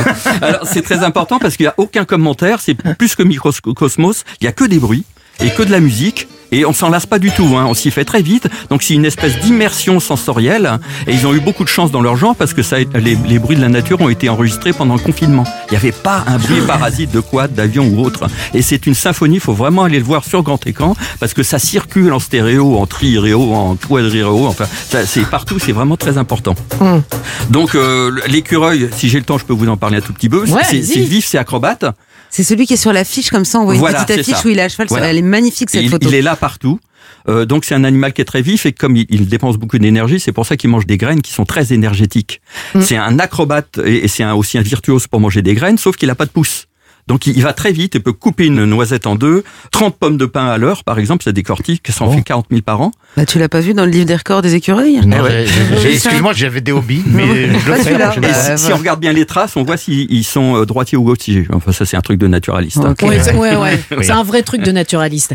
[0.42, 4.44] Alors c'est très important parce qu'il n'y a aucun commentaire, c'est plus que Microcosmos, il
[4.44, 5.04] n'y a que des bruits
[5.40, 6.28] et que de la musique.
[6.52, 7.66] Et on s'en lasse pas du tout, hein.
[7.68, 8.48] on s'y fait très vite.
[8.70, 10.78] Donc c'est une espèce d'immersion sensorielle.
[11.06, 13.38] Et ils ont eu beaucoup de chance dans leur genre parce que ça, les, les
[13.38, 15.44] bruits de la nature ont été enregistrés pendant le confinement.
[15.68, 18.28] Il n'y avait pas un bruit parasite de quad, d'avion ou autre.
[18.54, 21.42] Et c'est une symphonie, il faut vraiment aller le voir sur grand écran parce que
[21.42, 24.46] ça circule en stéréo, en triréo, en quadriréo.
[24.46, 24.66] Enfin,
[25.04, 26.54] c'est partout, c'est vraiment très important.
[26.80, 27.02] Hum.
[27.50, 30.28] Donc euh, l'écureuil, si j'ai le temps, je peux vous en parler un tout petit
[30.28, 30.44] peu.
[30.44, 31.84] Ouais, c'est vif, c'est acrobate.
[32.30, 33.60] C'est celui qui est sur l'affiche comme ça.
[33.60, 34.46] On voit une Voilà, petite affiche ça.
[34.46, 34.86] où il est à cheval.
[34.88, 35.06] Voilà.
[35.10, 36.08] Elle est magnifique Et cette il, photo.
[36.08, 36.80] il est là partout.
[37.28, 39.78] Euh, donc c'est un animal qui est très vif et comme il, il dépense beaucoup
[39.78, 42.40] d'énergie, c'est pour ça qu'il mange des graines qui sont très énergétiques.
[42.74, 42.80] Mm.
[42.82, 46.06] C'est un acrobate et, et c'est aussi un virtuose pour manger des graines, sauf qu'il
[46.08, 46.66] n'a pas de pouce.
[47.06, 50.26] Donc il, va très vite et peut couper une noisette en deux, 30 pommes de
[50.26, 52.16] pain à l'heure par exemple, ça décortique, ça en Bon.
[52.16, 52.90] fait 40 000 par an.
[53.16, 55.46] Bah, tu l'as pas vu dans le livre des records des écureuils ouais.
[55.80, 57.24] j'ai- Excuse-moi, j'avais des hobbies, mais
[57.64, 57.94] je le fais.
[57.94, 60.98] Et si, si on regarde bien les traces, on voit s'ils ils sont euh, droitiers
[60.98, 61.46] ou gauchers.
[61.52, 62.78] Enfin ça c'est un truc de naturaliste.
[62.78, 62.94] hein.
[63.00, 63.08] Ok.
[63.08, 63.78] Ouais, c'est- ouais, ouais.
[63.96, 64.04] Oui.
[64.04, 65.34] C'est un vrai truc de naturaliste.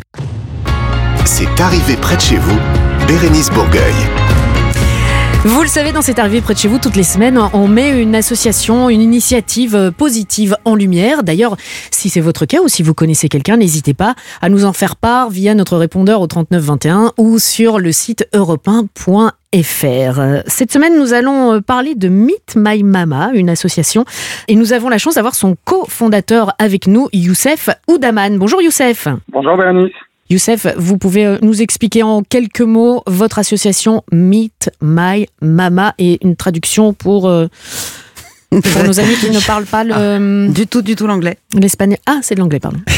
[1.24, 2.58] C'est arrivé près de chez vous,
[3.08, 3.94] Bérénice Bourgueil.
[5.44, 8.00] Vous le savez, dans cette arrivée près de chez vous, toutes les semaines, on met
[8.00, 11.24] une association, une initiative euh, positive en lumière.
[11.24, 11.56] D'ailleurs,
[11.90, 14.96] si c'est votre cas ou si vous connaissez quelqu'un, n'hésitez pas à nous en faire
[14.96, 20.20] part via notre répondeur au 3921 ou sur le site europe1.fr.
[20.20, 24.06] Euh, Cette semaine, nous allons euh, parler de Meet My Mama, une association,
[24.48, 28.38] et nous avons la chance d'avoir son cofondateur avec nous, Youssef Oudaman.
[28.38, 29.08] Bonjour Youssef.
[29.32, 29.92] Bonjour Bérénice.
[30.32, 36.20] Youssef, vous pouvez euh, nous expliquer en quelques mots votre association Meet My Mama et
[36.24, 37.48] une traduction pour, euh,
[38.50, 41.38] pour nos amis qui ne parlent pas le- Du tout, du tout l'anglais.
[41.54, 41.98] l'espagnol.
[42.08, 42.80] Ah, c'est de l'anglais, pardon.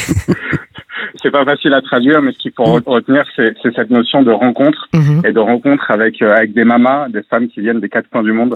[1.22, 4.32] C'est pas facile à traduire, mais ce qu'il faut re- retenir, c'est cette notion de
[4.32, 5.22] rencontre Mhm.
[5.26, 8.24] et de rencontre avec euh, avec des mamas, des femmes qui viennent des quatre coins
[8.24, 8.56] du monde.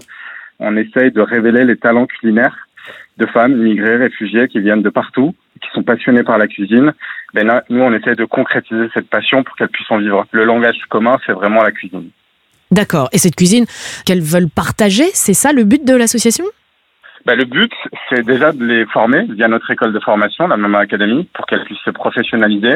[0.59, 2.67] On essaye de révéler les talents culinaires
[3.19, 6.91] de femmes immigrées, réfugiées qui viennent de partout, qui sont passionnées par la cuisine.
[7.33, 10.25] Ben là, nous, on essaye de concrétiser cette passion pour qu'elles puissent en vivre.
[10.31, 12.09] Le langage commun, c'est vraiment la cuisine.
[12.71, 13.09] D'accord.
[13.11, 13.65] Et cette cuisine
[14.05, 16.45] qu'elles veulent partager, c'est ça le but de l'association?
[17.25, 17.71] Ben, le but,
[18.09, 21.65] c'est déjà de les former via notre école de formation, la Mama Academy, pour qu'elles
[21.65, 22.75] puissent se professionnaliser.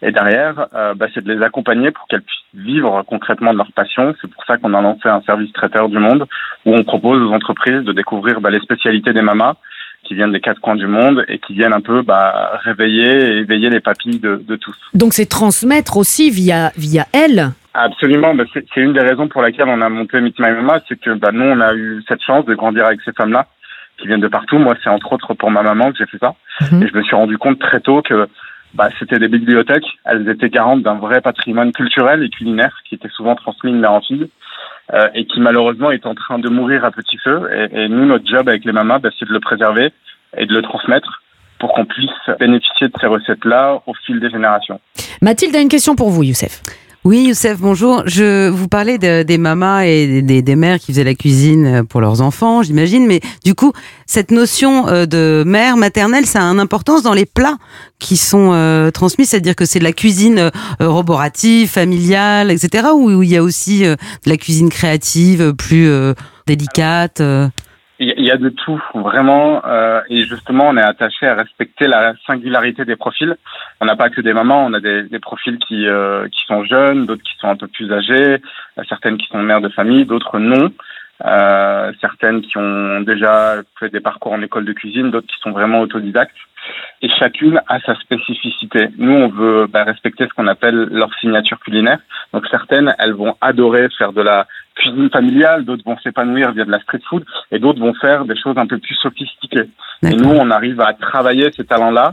[0.00, 3.70] Et derrière, euh, ben, c'est de les accompagner pour qu'elles puissent vivre concrètement de leur
[3.72, 4.14] passion.
[4.22, 6.26] C'est pour ça qu'on a lancé un service traiteur du monde
[6.64, 9.56] où on propose aux entreprises de découvrir ben, les spécialités des mamas
[10.10, 13.36] qui viennent des quatre coins du monde et qui viennent un peu bah, réveiller et
[13.38, 14.76] éveiller les papilles de, de tous.
[14.92, 19.68] Donc c'est transmettre aussi via, via elles Absolument, bah, c'est une des raisons pour laquelle
[19.68, 22.44] on a monté Meet My Mama, c'est que bah, nous, on a eu cette chance
[22.44, 23.46] de grandir avec ces femmes-là
[23.98, 24.58] qui viennent de partout.
[24.58, 26.34] Moi, c'est entre autres pour ma maman que j'ai fait ça.
[26.72, 26.82] Mhm.
[26.82, 28.26] Et je me suis rendu compte très tôt que
[28.74, 29.86] bah, c'était des bibliothèques.
[30.06, 33.92] Elles étaient garantes d'un vrai patrimoine culturel et culinaire qui était souvent transmis de mère
[33.92, 34.28] en fille
[34.92, 37.48] euh, et qui malheureusement est en train de mourir à petit feu.
[37.52, 39.92] Et, et nous, notre job avec les mamas, bah, c'est de le préserver
[40.36, 41.22] et de le transmettre
[41.58, 44.80] pour qu'on puisse bénéficier de ces recettes-là au fil des générations.
[45.20, 46.62] Mathilde a une question pour vous, Youssef.
[47.02, 48.02] Oui, Youssef, bonjour.
[48.04, 52.02] Je vous parlais de- des mamas et des, des mères qui faisaient la cuisine pour
[52.02, 53.06] leurs enfants, j'imagine.
[53.06, 53.72] Mais du coup,
[54.04, 57.56] cette notion euh, de mère maternelle, ça a une importance dans les plats
[58.00, 59.24] qui sont euh, transmis.
[59.24, 62.88] C'est-à-dire que c'est de la cuisine euh, roborative, familiale, etc.
[62.94, 66.12] Ou il y a aussi euh, de la cuisine créative, euh, plus euh,
[66.46, 67.22] délicate.
[67.22, 67.48] euh?
[68.02, 69.60] Il y- a de tout, vraiment.
[69.66, 73.36] euh, et justement, on est attaché à respecter la singularité des profils.
[73.82, 76.64] On n'a pas que des mamans, on a des, des profils qui, euh, qui sont
[76.64, 78.38] jeunes, d'autres qui sont un peu plus âgés,
[78.78, 80.70] euh, certaines qui sont mères de famille, d'autres non.
[81.26, 85.50] Euh, certaines qui ont déjà fait des parcours en école de cuisine, d'autres qui sont
[85.50, 86.34] vraiment autodidactes.
[87.02, 88.88] Et chacune a sa spécificité.
[88.96, 91.98] Nous, on veut bah, respecter ce qu'on appelle leur signature culinaire.
[92.32, 94.46] Donc certaines, elles vont adorer faire de la
[94.80, 98.36] cuisine familiale, d'autres vont s'épanouir via de la street food, et d'autres vont faire des
[98.42, 99.68] choses un peu plus sophistiquées.
[100.02, 102.06] Et nous, on arrive à travailler ces talents-là,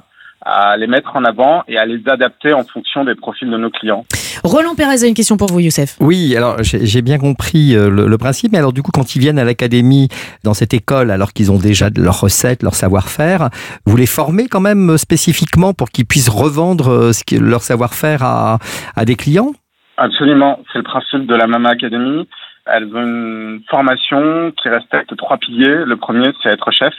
[0.45, 3.71] à les mettre en avant et à les adapter en fonction des profils de nos
[3.71, 4.05] clients.
[4.43, 5.91] Roland Pérez a une question pour vous, Youssef.
[5.99, 9.15] Oui, alors j'ai j'ai bien compris euh, le, le principe, mais alors du coup, quand
[9.15, 10.09] ils viennent à l'académie,
[10.43, 13.49] dans cette école, alors qu'ils ont déjà de leurs recettes, leur savoir-faire,
[13.87, 17.63] vous les formez quand même euh, spécifiquement pour qu'ils puissent revendre euh, ce qui- leur
[17.71, 18.59] savoir-faire à,
[18.95, 19.53] à des clients?
[19.97, 22.27] Absolument, c'est le principe de la Mama Academy.
[22.73, 25.85] Elles ont une formation qui respecte trois piliers.
[25.85, 26.93] Le premier, c'est être chef.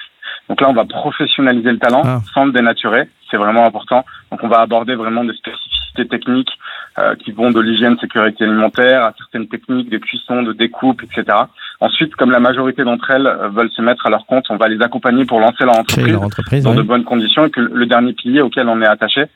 [0.49, 2.21] Donc là, on va professionnaliser le talent Ah.
[2.33, 3.09] sans le dénaturer.
[3.31, 4.05] C'est vraiment important.
[4.31, 6.51] Donc on va aborder vraiment des spécificités techniques
[6.99, 11.37] euh, qui vont de l'hygiène, sécurité alimentaire à certaines techniques de cuisson, de découpe, etc.
[11.81, 14.69] Ensuite, comme la majorité d'entre elles euh, veulent se mettre à leur compte, on va
[14.69, 16.79] les accompagner pour lancer leur entreprise leur entreprise dans oui.
[16.79, 17.45] de bonnes conditions.
[17.45, 19.27] Et puis le dernier pilier auquel on est attaché,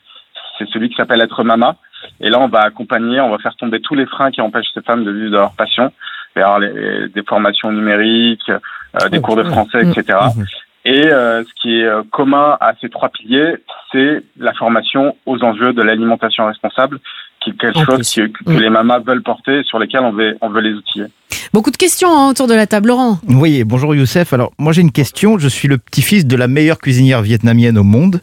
[0.57, 1.75] c'est celui qui s'appelle être mama.
[2.19, 4.81] Et là, on va accompagner, on va faire tomber tous les freins qui empêchent ces
[4.81, 5.91] femmes de vivre de leur passion,
[6.35, 10.19] vers les, des formations numériques, euh, des cours de français, etc.
[10.35, 10.45] Mhm.
[10.85, 13.55] Et euh, ce qui est euh, commun à ces trois piliers,
[13.91, 16.99] c'est la formation aux enjeux de l'alimentation responsable,
[17.41, 18.59] qui est quelque chose que Mm.
[18.59, 21.05] les mamas veulent porter, et sur lesquelles on veut, on veut les outiller.
[21.53, 23.19] Beaucoup de questions hein, autour de la table, Laurent.
[23.27, 24.33] Oui, bonjour Youssef.
[24.33, 25.37] Alors, moi j'ai une question.
[25.37, 28.19] Je suis le petit-fils de la meilleure cuisinière vietnamienne au monde.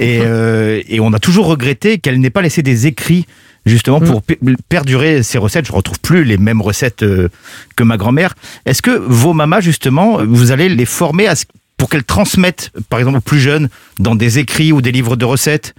[0.00, 3.26] Et, euh, et on a toujours regretté qu'elle n'ait pas laissé des écrits
[3.66, 5.66] justement pour pe- perdurer ses recettes.
[5.66, 7.28] Je retrouve plus les mêmes recettes euh,
[7.76, 8.34] que ma grand-mère.
[8.64, 11.44] Est-ce que vos mamas, justement, vous allez les former à ce-
[11.76, 15.26] pour qu'elles transmettent, par exemple, aux plus jeunes, dans des écrits ou des livres de
[15.26, 15.74] recettes?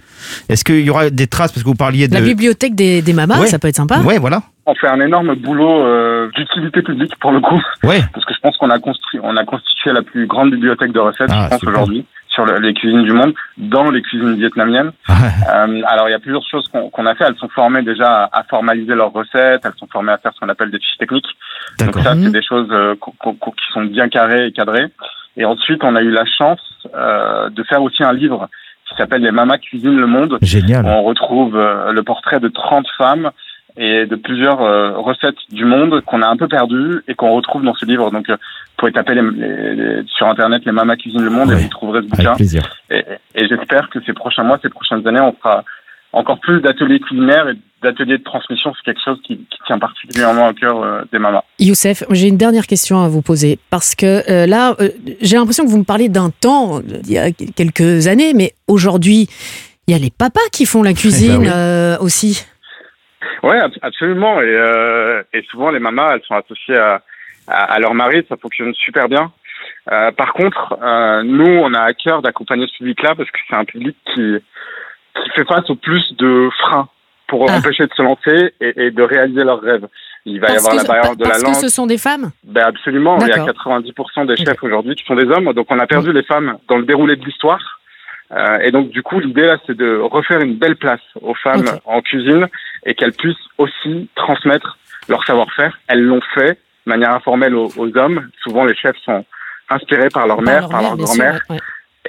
[0.48, 1.50] Est-ce qu'il y aura des traces?
[1.50, 2.14] Parce que vous parliez de...
[2.14, 3.48] La bibliothèque des, des mamas, Ouais.
[3.48, 3.98] ça peut être sympa.
[4.00, 4.42] Ouais, voilà.
[4.66, 8.00] On fait un énorme boulot euh, d'utilité publique pour le coup, Ouais.
[8.12, 11.00] parce que je pense qu'on a construit, on a constitué la plus grande bibliothèque de
[11.00, 12.04] recettes, Ah, je pense aujourd'hui,
[12.38, 14.92] sur le- les cuisines du monde, dans les cuisines vietnamiennes.
[15.10, 17.24] Euh, alors il y a plusieurs choses qu'on qu'on a fait.
[17.26, 20.38] Elles sont formées déjà à, à formaliser leurs recettes, elles sont formées à faire ce
[20.40, 21.26] qu'on appelle des fiches techniques.
[21.80, 22.02] Donc D'accord.
[22.04, 22.24] ça, Mhm.
[22.24, 24.86] c'est des choses euh, qu'on- qui sont bien carrées et cadrées.
[25.36, 26.60] Et ensuite, on a eu la chance
[26.94, 28.48] euh, de faire aussi un livre
[28.88, 30.38] qui s'appelle Les Mamas cuisinent le monde.
[30.42, 30.84] Génial.
[30.86, 33.30] On retrouve euh, le portrait de 30 femmes
[33.80, 37.62] et de plusieurs euh, recettes du monde qu'on a un peu perdues et qu'on retrouve
[37.62, 38.10] dans ce livre.
[38.10, 41.52] Donc, euh, vous pouvez taper les- les- les- sur Internet Les Mamas cuisinent le monde
[41.52, 42.34] et vous trouverez ce Avec bouquin.
[42.34, 42.62] plaisir.
[42.90, 43.04] Et,
[43.36, 45.62] et j'espère que ces prochains mois, ces prochaines années, on fera
[46.12, 48.72] encore plus d'ateliers culinaires et d'ateliers de transmission.
[48.76, 51.42] C'est quelque chose qui, qui tient particulièrement au cœur euh, des mamas.
[51.60, 54.88] Youssef, j'ai une dernière question à vous poser parce que euh, là, euh,
[55.20, 59.28] j'ai l'impression que vous me parlez d'un temps, il y a quelques années, mais aujourd'hui,
[59.86, 61.48] il y a les papas qui font la cuisine Bah oui.
[61.54, 62.44] euh, aussi.
[63.42, 64.40] Oui, absolument.
[64.40, 67.02] Et, euh, et souvent, les mamas, elles sont associées à,
[67.48, 68.24] à, à leur mari.
[68.28, 69.32] Ça fonctionne super bien.
[69.90, 73.56] Euh, par contre, euh, nous, on a à cœur d'accompagner ce public-là parce que c'est
[73.56, 74.36] un public qui,
[75.14, 76.88] qui fait face au plus de freins
[77.26, 77.56] pour Ah.
[77.56, 79.86] empêcher de se lancer et, et de réaliser leurs rêves.
[80.24, 81.54] Il va y avoir la barrière de la parce que langue.
[81.56, 82.30] ce sont des femmes?
[82.44, 83.76] Ben absolument, il y a D'accord.
[83.76, 86.76] 90% des chefs aujourd'hui qui sont des hommes, donc on a perdu les femmes dans
[86.76, 87.77] le déroulé de l'histoire.
[88.32, 91.64] Euh, et donc du coup, l'idée là, c'est de refaire une belle place aux femmes
[91.86, 92.46] en cuisine
[92.84, 94.76] et qu'elles puissent aussi transmettre
[95.08, 95.78] leur savoir-faire.
[95.88, 98.28] Elles l'ont fait de manière informelle aux, aux hommes.
[98.42, 99.24] Souvent, les chefs sont
[99.70, 101.40] inspirés par leur mère, par leur grand-mère.
[101.50, 101.56] ouais.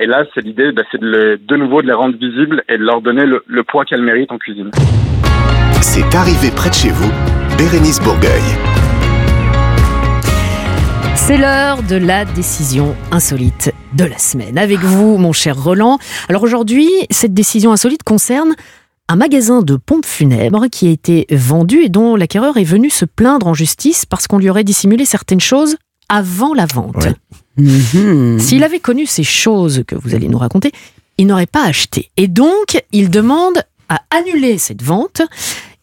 [0.01, 2.77] Et là, c'est l'idée, ben, c'est de, les- de nouveau de les rendre visibles et
[2.77, 4.71] de leur donner le, le poids qu'elles méritent en cuisine.
[5.82, 7.12] C'est arrivé près de chez vous,
[7.58, 8.43] Bérénice Bourgueil.
[11.29, 14.57] C'est l'heure de la décision insolite de la semaine.
[14.57, 15.99] Avec vous, mon cher Roland.
[16.27, 18.55] Alors aujourd'hui, cette décision insolite concerne
[19.07, 23.05] un magasin de pompes funèbres qui a été vendu et dont l'acquéreur est venu se
[23.05, 25.77] plaindre en justice parce qu'on lui aurait dissimulé certaines choses
[26.09, 26.95] avant la vente.
[26.95, 27.13] Ouais.
[27.57, 28.39] Mhm.
[28.39, 30.71] S'il avait connu ces choses que vous allez nous raconter,
[31.19, 32.09] il n'aurait pas acheté.
[32.17, 35.21] Et donc, il demande à annuler cette vente.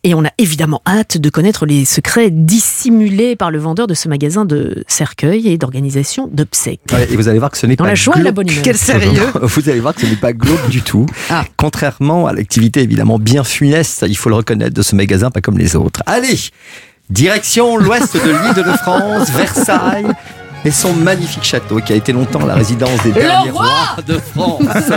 [0.08, 4.08] Et on a évidemment hâte de connaître les secrets dissimulés par le vendeur de ce
[4.08, 6.78] magasin de cercueils et d'organisation d'obsèques.
[6.92, 8.34] Ouais, et vous allez voir que ce n'est Dans pas la joie et la glauque.
[8.36, 8.62] bonne humeur.
[8.62, 11.06] Quel sérieux Vous allez voir que ce n'est pas glauque du tout.
[11.28, 11.44] Ah.
[11.56, 15.58] Contrairement à l'activité évidemment bien funeste, il faut le reconnaître, de ce magasin, pas comme
[15.58, 16.04] les autres.
[16.06, 16.38] Allez,
[17.10, 20.06] direction l'ouest de l'île de France, Versailles.
[20.66, 24.64] Et son magnifique château qui a été longtemps la résidence des derniers rois de France.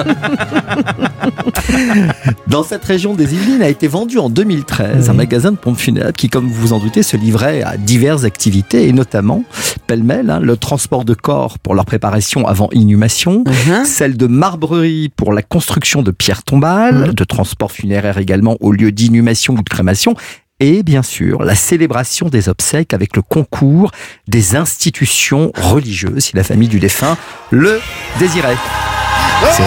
[2.48, 6.12] Dans cette région des Yvelines a été vendu en 2013 un magasin de pompes funèbres
[6.14, 9.44] qui, comme vous vous en doutez, se livrait à diverses activités et notamment,
[9.86, 13.86] pêle-mêle, hein, le transport de corps pour leur préparation avant inhumation, Mhm.
[13.86, 18.92] celle de marbrerie pour la construction de pierres tombales, de transport funéraire également au lieu
[18.92, 20.16] d'inhumation ou de crémation,
[20.60, 23.92] et bien sûr la célébration des obsèques avec le concours
[24.28, 27.18] des institutions religieuses si la famille du défunt
[27.52, 27.80] le
[28.20, 28.58] désirait.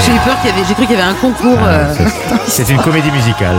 [0.04, 1.58] J'ai eu peur qu'il y avait, j'ai cru qu'il y avait un concours.
[1.62, 1.94] euh,
[2.46, 3.56] C'est une comédie musicale.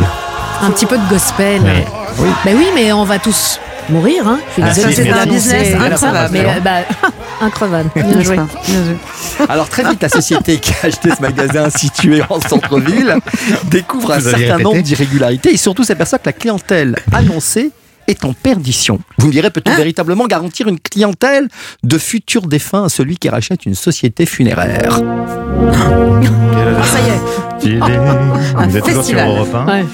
[0.62, 1.62] Un petit peu de gospel.
[1.63, 1.84] Oui.
[2.19, 2.30] Oui.
[2.46, 4.28] Ben oui, mais on va tous mourir.
[4.28, 4.39] Hein.
[4.50, 6.30] Je suis Ah, c'est un business incroyable.
[6.32, 6.72] Mais euh, bah,
[7.41, 7.89] incroyable.
[7.96, 8.36] Bien joué.
[8.36, 8.46] Bien
[8.86, 9.46] joué.
[9.50, 13.17] Alors très vite, la société qui a acheté ce magasin situé en centre-ville
[13.65, 17.72] découvre un certain nombre d'irrégularités et surtout s'aperçoit que la clientèle annoncée
[18.07, 18.99] est en perdition.
[19.17, 21.47] Vous me direz, peut-on véritablement garantir une clientèle
[21.83, 27.79] de futurs défunts à celui qui rachète une société funéraire Ah, ça y est.
[28.67, 29.27] Vous êtes toujours sur festival.
[29.29, 29.65] Europe 1.
[29.67, 29.85] Ouais.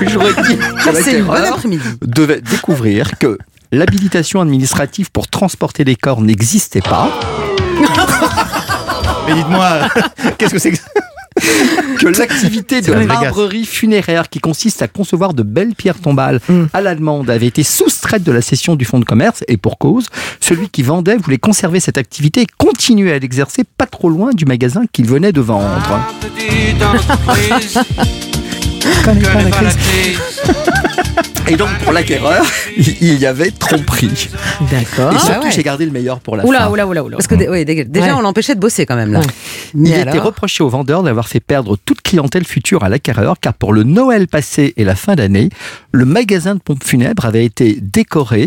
[0.08, 1.84] J'aurais dit Ah, C'est une bonne l'acquéreur après-midi.
[2.02, 3.38] devait découvrir que
[3.70, 7.08] l'habilitation administrative pour transporter les corps n'existait pas,
[9.26, 9.78] Mais dites-moi,
[10.38, 10.84] qu'est-ce que c'est que ça?
[11.98, 16.64] que l'activité de marbrerie funéraire qui consiste à concevoir de belles pierres tombales Mm.
[16.72, 19.78] à la demande avait été soustraite de la cession du fonds de commerce et pour
[19.78, 20.06] cause,
[20.40, 24.44] celui qui vendait voulait conserver cette activité et continuer à l'exercer pas trop loin du
[24.44, 25.62] magasin qu'il venait de vendre.
[31.48, 32.44] Et donc pour l'acquéreur,
[32.76, 34.28] il y avait tromperie.
[34.70, 35.12] D'accord.
[35.12, 35.50] Et surtout, Ah ouais.
[35.50, 36.48] j'ai gardé le meilleur pour la fin.
[36.48, 37.16] Oula, oula, oula, oula.
[37.16, 38.12] Parce que oui, déjà, Ouais.
[38.12, 39.20] on l'empêchait de bosser quand même là.
[39.74, 43.54] Il Mais était reproché au vendeur d'avoir fait perdre toute clientèle future à l'acquéreur, car
[43.54, 45.48] pour le Noël passé et la fin d'année,
[45.90, 48.46] le magasin de pompes funèbres avait été décoré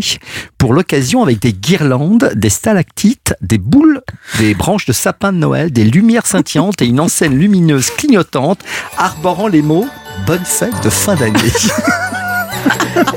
[0.58, 4.00] pour l'occasion avec des guirlandes, des stalactites, des boules,
[4.38, 8.60] des branches de sapin de Noël, des lumières scintillantes et une enseigne lumineuse clignotante
[8.98, 9.86] arborant les mots
[10.26, 11.34] Bonne fête de fin d'année.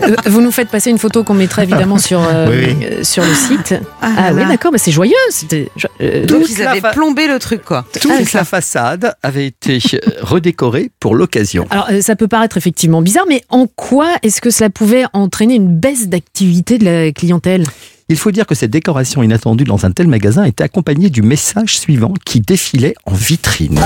[0.03, 2.85] Euh, Vous nous faites passer une photo qu'on mettra évidemment sur, euh, Oui, oui.
[2.85, 3.75] euh, sur le site.
[4.01, 5.13] Ah, Ah, oui, d'accord, mais c'est joyeux.
[5.29, 5.69] c'était-
[6.01, 7.85] euh, Donc ils avaient fa- plombé le truc quoi.
[7.99, 9.79] Toute c'est la façade avait été
[10.21, 11.65] redécorée pour l'occasion.
[11.69, 15.77] Alors, ça peut paraître effectivement bizarre, mais en quoi est-ce que cela pouvait entraîner une
[15.79, 17.63] baisse d'activité de la clientèle?
[18.09, 21.77] Il faut dire que cette décoration inattendue dans un tel magasin était accompagnée du message
[21.77, 23.79] suivant qui défilait en vitrine.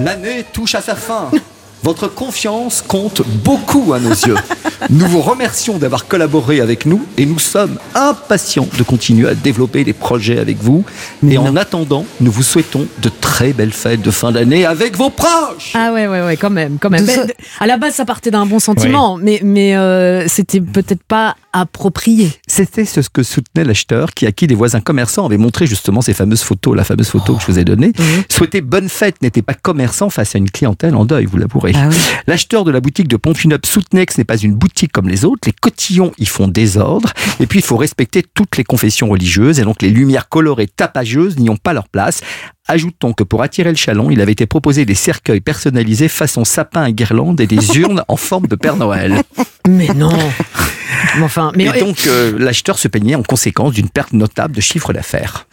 [0.00, 1.30] L'année touche à sa fin.
[1.86, 4.34] Votre confiance compte beaucoup à nos yeux.
[4.90, 9.84] Nous vous remercions d'avoir collaboré avec nous et nous sommes impatients de continuer à développer
[9.84, 10.84] des projets avec vous.
[11.28, 15.10] Et en attendant, nous vous souhaitons de très belles fêtes de fin d'année avec vos
[15.10, 15.72] proches.
[15.74, 17.06] Ah ouais, ouais, ouais, quand même, quand même.
[17.06, 21.36] Mais, à la base, ça partait d'un bon sentiment, mais, mais euh, c'était peut-être pas
[21.52, 22.32] approprié.
[22.56, 26.14] C'était ce que soutenait l'acheteur qui, à qui des voisins commerçants avaient montré justement ces
[26.14, 27.92] fameuses photos, la fameuse photo que je vous ai donnée.
[28.30, 31.72] Souhaiter bonne fête n'était pas commerçant face à une clientèle en deuil, vous l'avpourez.
[31.74, 31.96] Ah oui.
[32.26, 35.26] L'acheteur de la boutique de Pompinup soutenait que ce n'est pas une boutique comme les
[35.26, 35.42] autres.
[35.44, 37.12] Les cotillons y font désordre.
[37.40, 39.60] Et puis, il faut respecter toutes les confessions religieuses.
[39.60, 42.22] Et donc, les lumières colorées tapageuses n'y ont pas leur place.
[42.68, 46.84] Ajoutons que pour attirer le chalon, il avait été proposé des cercueils personnalisés façon sapin
[46.84, 49.20] à guirlande et des urnes en forme de Père Noël.
[49.68, 50.16] Mais non.
[51.16, 54.60] Mais enfin, mais, Et donc, euh, l'acheteur se peignait en conséquence d'une perte notable de
[54.60, 55.46] chiffre d'affaires.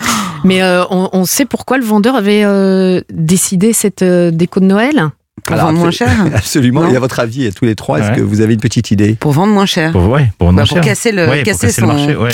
[0.44, 4.66] mais euh, on, on sait pourquoi le vendeur avait euh, décidé cette euh, déco de
[4.66, 5.10] Noël?
[5.42, 6.10] Pour Alors, vendre moins cher.
[6.36, 6.84] Absolument.
[6.84, 6.92] Non.
[6.94, 8.18] Et à votre avis, à tous les trois, est-ce Ouais.
[8.18, 9.92] que vous avez une petite idée Pour vendre moins cher.
[9.92, 10.84] Pour, ouais, pour, Bah, moins pour cher.
[10.86, 12.16] casser le- Ouais, pour casser casser le son- marché.
[12.16, 12.30] Ouais.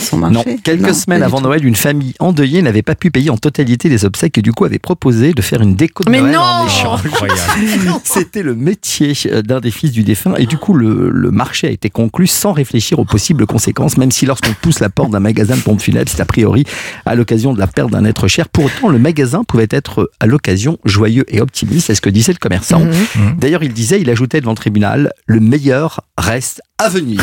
[0.00, 0.34] Son marché.
[0.34, 1.40] Non, quelques Non, semaines avant.
[1.42, 4.64] Noël, une famille endeuillée n'avait pas pu payer en totalité les obsèques et du coup
[4.64, 7.00] avait proposé de faire une déco de Mais Noël non en échange.
[8.04, 11.66] C'était le métier euh, d'un des fils du défunt et du coup le, le marché
[11.66, 15.20] a été conclu sans réfléchir aux possibles conséquences, même si lorsqu'on pousse la porte d'un
[15.20, 16.64] magasin de pompes funèbres, c'est a priori
[17.04, 18.48] à l'occasion de la perte d'un être cher.
[18.48, 22.32] Pour autant, le magasin pouvait être à l'occasion joyeux et optimiste, c'est ce que disait
[22.40, 22.80] le commerçant.
[22.80, 23.36] Mhm.
[23.38, 27.20] D'ailleurs, il disait, il ajoutait devant le tribunal, le meilleur reste à venir.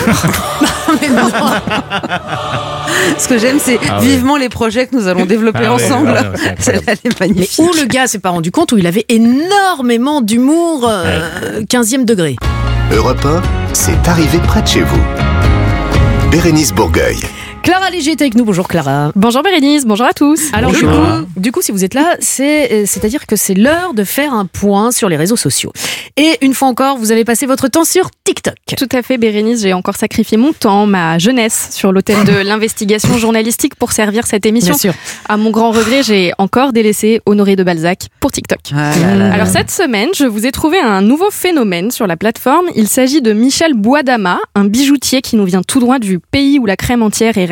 [1.02, 1.30] Mais non.
[3.18, 4.06] Ce que j'aime, c'est Ah ouais.
[4.08, 6.10] vivement les projets que nous allons développer Ah ensemble.
[6.12, 9.06] ouais, ouais, c'est est Mais où le gars s'est pas rendu compte où il avait
[9.10, 12.36] énormément d'humour euh, 15e degré?
[12.92, 13.42] Europe 1,
[13.74, 15.02] c'est arrivé près de chez vous.
[16.32, 17.18] Bérénice Bourgueil.
[17.66, 18.46] Clara Léger est avec nous.
[18.46, 19.12] Bonjour Clara.
[19.16, 20.52] Bonjour Bérénice, bonjour à tous.
[20.54, 23.96] Alors du coup, du coup, si vous êtes là, c'est euh, c'est-à-dire que c'est l'heure
[23.96, 25.74] de faire un point sur les réseaux sociaux.
[26.16, 28.54] Et une fois encore, vous avez passé votre temps sur TikTok.
[28.78, 33.18] Tout à fait Bérénice, j'ai encore sacrifié mon temps, ma jeunesse sur l'autel de l'investigation
[33.18, 34.78] journalistique pour servir cette émission.
[34.78, 34.94] sûr.
[35.28, 38.60] À mon grand regret, j'ai encore délaissé Honoré de Balzac pour TikTok.
[38.76, 39.34] Ah là là.
[39.34, 42.68] Alors cette semaine, je vous ai trouvé un nouveau phénomène sur la plateforme.
[42.76, 46.68] Il s'agit de Michel Boisdama, un bijoutier qui nous vient tout droit du pays où
[46.68, 47.46] la crème entière est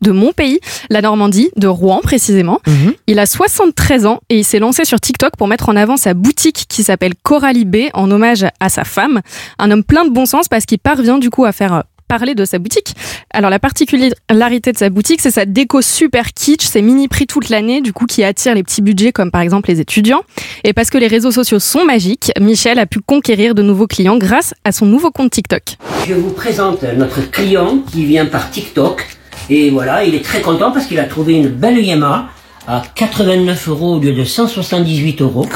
[0.00, 0.60] de mon pays,
[0.90, 2.60] la Normandie, de Rouen précisément.
[2.66, 2.94] Mhm.
[3.06, 6.14] Il a 73 ans et il s'est lancé sur TikTok pour mettre en avant sa
[6.14, 9.20] boutique qui s'appelle Coralie B en hommage à sa femme.
[9.58, 11.80] Un homme plein de bon sens parce qu'il parvient du coup à faire euh,
[12.12, 12.94] parler de sa boutique.
[13.32, 17.48] Alors la particularité de sa boutique, c'est sa déco super kitsch, ses mini prix toute
[17.48, 20.20] l'année, du coup qui attire les petits budgets comme par exemple les étudiants.
[20.62, 24.18] Et parce que les réseaux sociaux sont magiques, Michel a pu conquérir de nouveaux clients
[24.18, 25.78] grâce à son nouveau compte TikTok.
[26.06, 29.06] Je vous présente notre client qui vient par TikTok.
[29.50, 32.28] Et voilà, il est très content parce qu'il a trouvé une belle Yamaha
[32.66, 35.46] à 89 euros au lieu de 178 euros.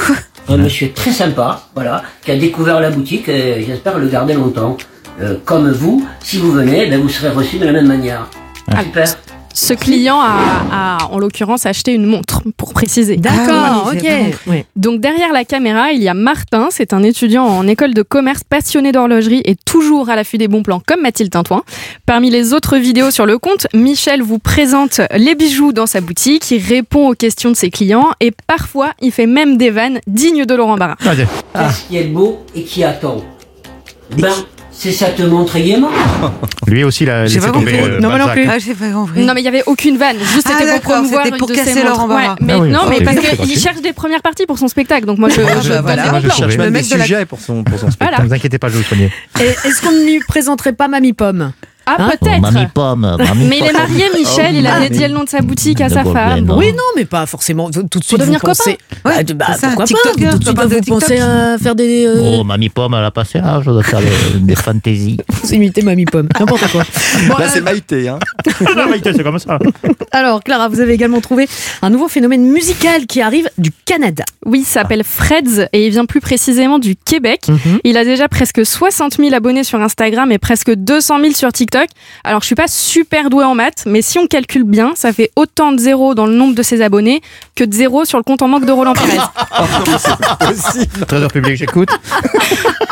[0.49, 4.77] Un monsieur très sympa, voilà, qui a découvert la boutique et j'espère le garder longtemps.
[5.21, 8.29] Euh, comme vous, si vous venez, ben, vous serez reçu de la même manière.
[8.79, 9.07] Super.
[9.59, 13.17] Ce client a, a, en l'occurrence acheté une montre, pour préciser.
[13.17, 13.99] D'accord, Ah oui,
[14.47, 14.65] ok.
[14.77, 18.43] Donc derrière la caméra, il y a Martin, c'est un étudiant en école de commerce
[18.45, 21.63] passionné d'horlogerie et toujours à l'affût des bons plans comme Mathilde Tintouin.
[22.05, 26.51] Parmi les autres vidéos sur le compte, Michel vous présente les bijoux dans sa boutique,
[26.51, 30.45] il répond aux questions de ses clients et parfois il fait même des vannes dignes
[30.45, 30.97] de Laurent Barra.
[31.07, 31.17] Ok.
[31.55, 33.25] Qu'est-ce qui est beau et qui attend?
[34.19, 34.35] Ben,
[34.79, 35.91] c'est ça te montre gaiement.
[36.67, 38.47] Lui aussi, il a laissé pas tomber euh, Non, moi non plus.
[38.49, 39.25] Ah, j'ai pas compris.
[39.25, 41.75] Non mais il y avait aucune vanne, juste Ah, c'était pour promouvoir c'était pour casser.
[41.83, 44.69] Ouais, mais Ah oui, non, mais parce c'est qu'il cherche des premières parties pour son
[44.69, 46.21] spectacle, donc moi je, Ah, je bah, donne voilà.
[46.21, 46.37] Je plans.
[46.37, 48.23] cherche même des sujets pour son, pour son spectacle.
[48.23, 49.13] Ne vous inquiétez pas, je vais vous soigner.
[49.41, 51.53] Et est-ce qu'on ne lui présenterait pas Mamie Pomme?
[51.89, 52.41] Ah Hein peut-être.
[52.41, 55.41] Mamie Pomme, Mamie Mais il est marié, Michel, il a dédié le nom de sa
[55.41, 56.51] boutique à sa femme.
[56.57, 57.71] Oui, non, mais pas forcément.
[57.71, 58.77] Tout de suite, devenir vous pensez.
[59.05, 61.01] Ouais, Bah, bah, ça, pourquoi TikTok, pas Tout de suite, vous TikTok.
[61.01, 62.07] pensez à faire des.
[62.07, 64.07] euh, Oh, Mamie Pomme, elle a passé l'âge de faire des,
[64.41, 65.19] des fantaisies.
[65.43, 66.83] Vous imitez Mamie Pomme, n'importe quoi.
[67.29, 68.09] Bon, Là, euh, c'est Maïté.
[68.09, 68.19] Hein.
[68.77, 69.59] La vérité, c'est comme ça.
[70.11, 71.49] alors, Clara, vous avez également trouvé
[71.83, 74.25] un nouveau phénomène musical qui arrive du Canada.
[74.45, 77.43] Oui, il s'appelle Freds et il vient plus précisément du Québec.
[77.49, 77.79] Mhm.
[77.85, 81.76] Il a déjà presque 60 000 abonnés sur Instagram et presque 200 000 sur TikTok.
[82.25, 85.31] Alors, je suis pas super douée en maths, mais si on calcule bien, ça fait
[85.37, 87.21] autant de zéros dans le nombre de ses abonnés
[87.55, 89.19] que de zéros sur le compte en banque de Roland Pérez.
[91.09, 91.89] Trésor public, j'écoute.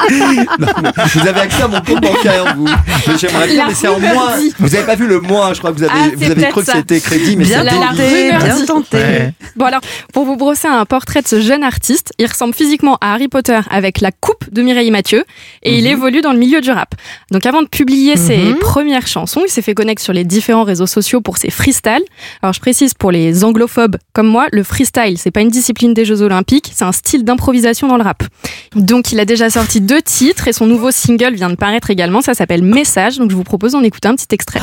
[0.08, 2.64] Vous avez accès à mon compte bancaire, vous.
[2.66, 4.36] Mais j'aimerais bien, mais c'est en moins.
[4.38, 4.52] dit.
[4.58, 6.64] Vous avez pas vu le moins, je crois que vous avez, Ah, vous avez cru
[6.64, 7.78] que c'était crédit, mais Bien c'est la pas.
[7.90, 8.96] tenté, rumeur bien tenté.
[8.96, 9.32] Ouais.
[9.56, 9.80] Bon alors,
[10.12, 13.58] pour vous brosser un portrait de ce jeune artiste, il ressemble physiquement à Harry Potter
[13.70, 15.24] avec la coupe de Mireille Mathieu
[15.62, 16.94] et il évolue dans le milieu du rap.
[17.30, 18.36] Donc avant de publier ses
[18.74, 22.02] Premières chansons, il s'est fait connaître sur les différents réseaux sociaux pour ses freestyles.
[22.42, 26.04] Alors je précise pour les anglophobes comme moi, le freestyle, c'est pas une discipline des
[26.04, 28.24] Jeux Olympiques, c'est un style d'improvisation dans le rap.
[28.74, 32.20] Donc il a déjà sorti deux titres et son nouveau single vient de paraître également,
[32.20, 34.58] ça s'appelle Message, donc je vous propose d'en écouter un petit extrait.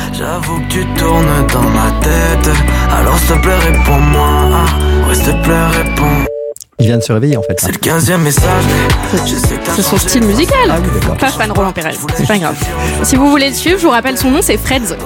[6.82, 7.60] Il vient de se réveiller, en fait.
[7.60, 8.64] C'est le 15 message.
[9.76, 10.56] C'est son style musical.
[10.68, 11.16] Ah oui.
[11.16, 12.56] Pas fan Roland Pérez, c'est pas grave.
[13.04, 14.96] Si vous voulez le suivre, je vous rappelle son nom, c'est Freds.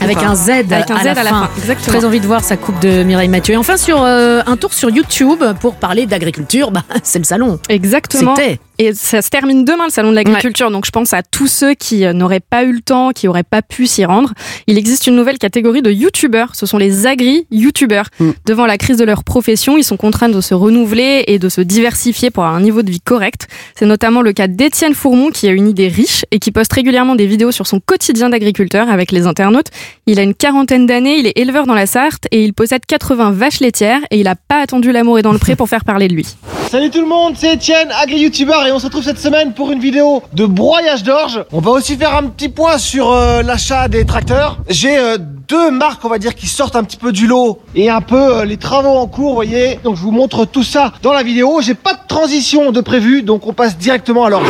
[0.00, 1.40] Avec un Z, Avec un à, Z la à la fin.
[1.42, 1.98] fin, exactement.
[1.98, 3.54] Très envie de voir sa coupe de Mireille Mathieu.
[3.54, 7.60] Et enfin, sur euh, un tour sur YouTube pour parler d'agriculture, bah, c'est le salon.
[7.68, 8.34] Exactement.
[8.34, 8.58] C'était.
[8.80, 10.70] Et ça se termine demain, le salon de l'agriculture.
[10.70, 13.42] Donc je pense à tous ceux qui euh, n'auraient pas eu le temps, qui n'auraient
[13.42, 14.32] pas pu s'y rendre.
[14.66, 16.54] Il existe une nouvelle catégorie de youtubeurs.
[16.54, 18.06] Ce sont les agri-youtubeurs.
[18.18, 18.30] Mm.
[18.46, 21.60] Devant la crise de leur profession, ils sont contraints de se renouveler et de se
[21.60, 23.48] diversifier pour avoir un niveau de vie correct.
[23.74, 27.16] C'est notamment le cas d'Étienne Fourmont qui a une idée riche et qui poste régulièrement
[27.16, 29.68] des vidéos sur son quotidien d'agriculteur avec les internautes.
[30.06, 33.32] Il a une quarantaine d'années, il est éleveur dans la Sarthe et il possède 80
[33.32, 36.08] vaches laitières et il n'a pas attendu l'amour et dans le pré pour faire parler
[36.08, 36.34] de lui.
[36.70, 39.80] Salut tout le monde, c'est Etienne, agri-youtubeur et on se retrouve cette semaine pour une
[39.80, 41.44] vidéo de broyage d'orge.
[41.50, 44.56] On va aussi faire un petit point sur euh, l'achat des tracteurs.
[44.68, 47.90] J'ai euh, deux marques, on va dire, qui sortent un petit peu du lot et
[47.90, 49.80] un peu euh, les travaux en cours, voyez.
[49.82, 51.60] Donc je vous montre tout ça dans la vidéo.
[51.60, 54.46] J'ai pas de transition de prévu, donc on passe directement à l'orge.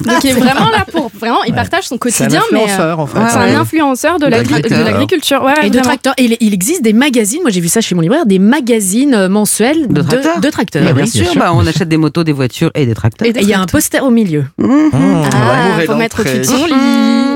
[0.04, 3.18] Donc il est vraiment là pour vraiment, il partage son quotidien, mais influenceur, en fait.
[3.30, 4.84] c'est un influenceur de l'agri- de D'agriculteur.
[4.84, 5.42] l'agriculture.
[5.44, 6.14] Ouais, Et de tracteurs.
[6.18, 9.14] Et il, il existe des magazines, moi j'ai vu ça chez mon libraire, des magazines
[9.14, 10.40] euh, mensuels de, tracteurs.
[10.40, 10.82] de tracteurs.
[10.84, 13.26] Mais bien, sûr, bah, on achète des motos, des voitures et des tracteurs.
[13.28, 14.44] Et il y a un poster au milieu.
[14.58, 14.74] Mmh,
[15.32, 16.72] Ah, est faut mettre le au-dessus de son lit.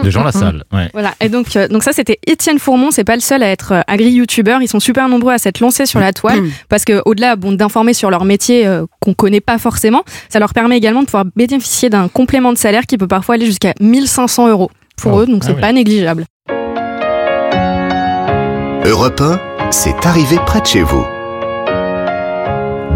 [0.03, 0.65] De Jean Lassalle.
[0.73, 0.89] Ouais.
[0.95, 3.73] Voilà, et donc, euh, donc ça c'était Étienne Fourmont, c'est pas le seul à être
[3.73, 7.37] euh, agri-youtubeur, ils sont super nombreux à s'être lancés sur la toile, parce que au-delà
[7.37, 11.05] bon, d'informer sur leur métier euh, qu'on connaît pas forcément, ça leur permet également de
[11.07, 15.21] pouvoir bénéficier d'un complément de salaire qui peut parfois aller jusqu'à 1500 euros pour Oh,
[15.21, 15.61] eux, donc ah c'est oui.
[15.61, 16.27] pas négligeable.
[18.85, 19.39] Europe 1,
[19.71, 21.05] c'est arrivé près de chez vous.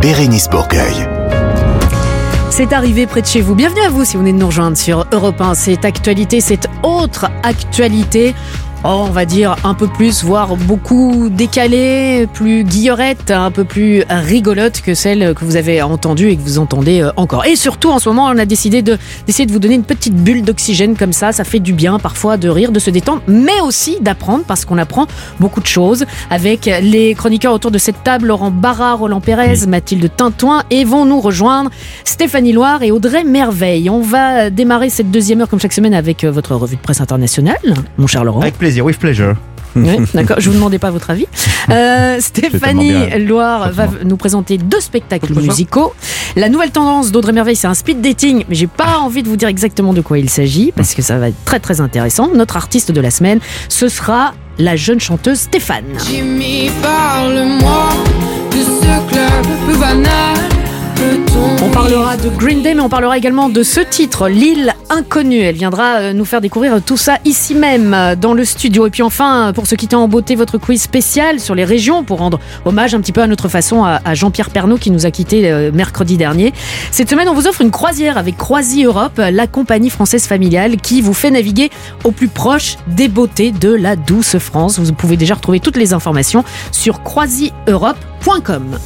[0.00, 1.08] Bérénice Bourgueil.
[2.50, 3.54] C'est arrivé près de chez vous.
[3.54, 5.54] Bienvenue à vous si vous venez de nous rejoindre sur Europe 1.
[5.54, 8.34] Cette actualité, cette autre actualité.
[8.84, 14.04] Oh, on va dire un peu plus, voire beaucoup décalée, plus guillerette, un peu plus
[14.08, 17.44] rigolote que celle que vous avez entendue et que vous entendez euh, encore.
[17.46, 20.14] Et surtout, en ce moment, on a décidé de d'essayer de vous donner une petite
[20.14, 21.32] bulle d'oxygène comme ça.
[21.32, 24.78] Ça fait du bien parfois de rire, de se détendre, mais aussi d'apprendre parce qu'on
[24.78, 25.06] apprend
[25.40, 30.10] beaucoup de choses avec les chroniqueurs autour de cette table, Laurent Barra, Roland Pérez, Mathilde
[30.14, 31.70] Tintoin, et vont nous rejoindre
[32.04, 33.88] Stéphanie Loire et Audrey Merveille.
[33.90, 37.00] On va démarrer cette deuxième heure comme chaque semaine avec euh, votre revue de presse
[37.00, 37.56] internationale,
[37.98, 38.40] mon cher Laurent.
[38.40, 39.34] Avec plaisir, with pleasure.
[39.76, 41.26] Oui, d'accord, je vous demandais pas votre avis.
[41.70, 43.18] Euh, Stéphanie.
[43.24, 45.94] Loire va nous présenter deux spectacles musicaux.
[46.36, 49.36] La nouvelle tendance d'Audrey Merveille, c'est un speed dating, mais j'ai pas envie de vous
[49.36, 52.30] dire exactement de quoi il s'agit parce que ça va être très très intéressant.
[52.34, 55.84] Notre artiste de la semaine, ce sera la jeune chanteuse Stéphane.
[56.08, 57.88] Jimmy, parle-moi
[58.52, 60.53] de ce club banal.
[61.62, 65.40] On parlera de Green Day, mais on parlera également de ce titre, L'île inconnue.
[65.40, 68.86] Elle viendra euh, nous faire découvrir tout ça ici même, euh, dans le studio.
[68.86, 72.18] Et puis enfin, pour se quitter en beauté, votre quiz spécial sur les régions, pour
[72.18, 75.50] rendre hommage un petit peu à notre façon à, Jean-Pierre Pernaud qui nous a quittés
[75.50, 76.52] euh, mercredi dernier.
[76.90, 81.00] Cette semaine, on vous offre une croisière avec Croisi Europe, la compagnie française familiale qui
[81.00, 81.70] vous fait naviguer
[82.04, 84.78] au plus proche des beautés de la douce France.
[84.78, 88.78] Vous pouvez déjà retrouver toutes les informations sur croisieurope.com.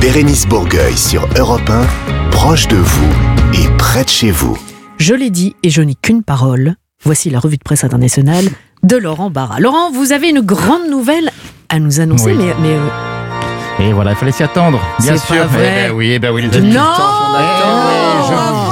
[0.00, 3.08] Bérénice Bourgueil sur Europe 1, proche de vous
[3.54, 4.56] et près de chez vous.
[4.98, 6.74] Je l'ai dit et je n'ai qu'une parole.
[7.02, 8.44] Voici la revue de presse internationale
[8.82, 9.58] de Laurent Barra.
[9.60, 11.30] Laurent, vous avez une grande nouvelle
[11.68, 12.36] à nous annoncer, Oui.
[12.38, 14.80] mais, mais euh, Et voilà, il fallait s'y attendre.
[15.00, 15.36] Bien C'est sûr.
[15.42, 15.72] pas vrai.
[15.86, 16.68] Eh ben oui, eh ben oui, les amis.
[16.68, 18.65] non voulais rien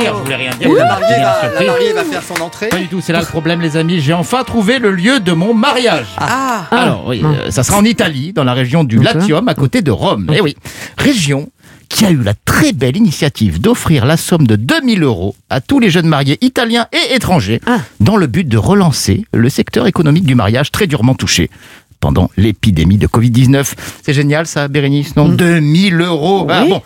[0.00, 0.72] dire, je voulais rien dire.
[0.72, 2.68] La mariée, va, la mariée va faire son entrée.
[2.68, 4.00] Pas du tout, c'est là le problème, les amis.
[4.00, 6.06] J'ai enfin trouvé le lieu de mon mariage.
[6.18, 8.98] Ah, Alors, oui, euh, ça sera en Italie, dans la région du.
[8.98, 10.30] Latium, à côté de Rome.
[10.34, 10.56] Eh oui,
[10.98, 11.48] région
[11.88, 15.80] qui a eu la très belle initiative d'offrir la somme de 2000 euros à tous
[15.80, 17.78] les jeunes mariés italiens et étrangers, Ah.
[17.98, 21.50] dans le but de relancer le secteur économique du mariage très durement touché
[21.98, 23.72] pendant l'épidémie de Covid-19.
[24.04, 25.28] C'est génial ça, Bérénice, non?
[25.28, 26.80] 2000 euros Ah, bon.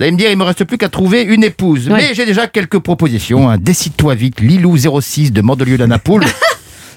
[0.00, 1.86] Vous allez me dire, il me reste plus qu'à trouver une épouse.
[1.90, 1.96] Ouais.
[2.08, 3.50] Mais j'ai déjà quelques propositions.
[3.50, 3.58] hein.
[3.60, 6.24] Décide-toi vite, Lilou06 de Mandelieu la Napoule.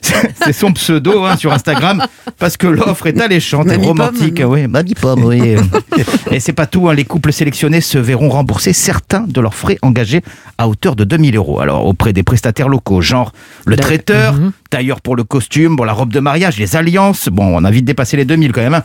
[0.43, 2.03] C'est son pseudo hein, sur Instagram
[2.37, 4.41] parce que l'offre est alléchante et romantique.
[4.41, 4.51] Pomme.
[4.51, 5.55] Oui, Mamie Pomme, oui.
[6.31, 9.77] et c'est pas tout, hein, les couples sélectionnés se verront rembourser certains de leurs frais
[9.81, 10.21] engagés
[10.57, 11.59] à hauteur de 2000 euros.
[11.61, 13.31] Alors auprès des prestataires locaux, genre
[13.65, 14.51] le traiteur, Mhm.
[14.69, 17.29] tailleur pour le costume, bon, la robe de mariage, les alliances.
[17.31, 18.73] Bon, on a vite dépassé les 2000 quand même.
[18.73, 18.83] hein.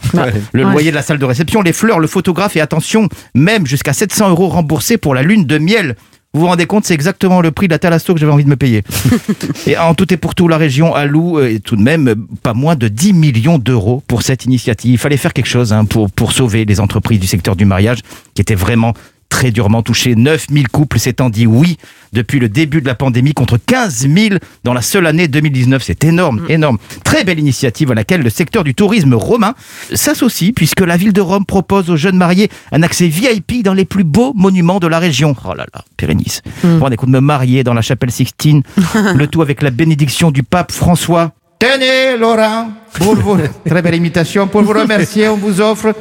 [0.52, 0.70] Le Ouais.
[0.72, 4.28] loyer de la salle de réception, les fleurs, le photographe et attention, même jusqu'à 700
[4.30, 5.96] euros remboursés pour la lune de miel.
[6.38, 8.48] Vous vous rendez compte, c'est exactement le prix de la thalasso que j'avais envie de
[8.48, 8.84] me payer.
[9.66, 12.14] et en tout et pour tout, la région alloue euh, tout de même euh,
[12.44, 14.92] pas moins de 10 millions d'euros pour cette initiative.
[14.92, 18.02] Il fallait faire quelque chose hein, pour, pour sauver les entreprises du secteur du mariage
[18.34, 18.94] qui étaient vraiment
[19.28, 20.14] très durement touchés.
[20.16, 21.76] 9000 couples s'étant dit oui
[22.12, 25.82] depuis le début de la pandémie contre 15 000 dans la seule année 2019.
[25.84, 26.78] C'est énorme, énorme.
[27.04, 29.54] Très belle initiative à laquelle le secteur du tourisme romain
[29.94, 33.84] s'associe puisque la ville de Rome propose aux jeunes mariés un accès VIP dans les
[33.84, 35.36] plus beaux monuments de la région.
[35.44, 36.42] Oh là là, Pérénice.
[36.80, 38.62] Rendez compte de me marier dans la chapelle Sixtine,
[39.14, 41.32] le tout avec la bénédiction du pape François.
[41.58, 44.46] Tenez, Laurent, pour vous, très belle imitation.
[44.46, 45.92] Pour vous remercier, on vous offre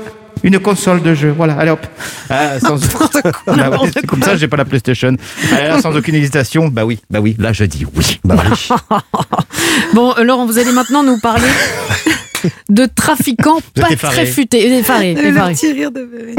[0.44, 1.34] une console de jeu.
[1.36, 1.86] Voilà, allez hop.
[2.30, 2.78] Ah, sans...
[3.46, 5.16] Bah ouais, comme ça, j'ai pas la PlayStation.
[5.52, 8.20] Allez, là, sans aucune hésitation, bah oui, bah oui, là je dis oui.
[8.24, 8.70] Bah oui.
[9.94, 11.48] Bon, euh, Laurent, vous allez maintenant nous parler
[12.70, 14.14] de trafiquants pas effaré.
[14.16, 14.66] très futés.
[14.78, 15.56] Effarés, effarés.
[15.74, 16.38] rire de Bérénice.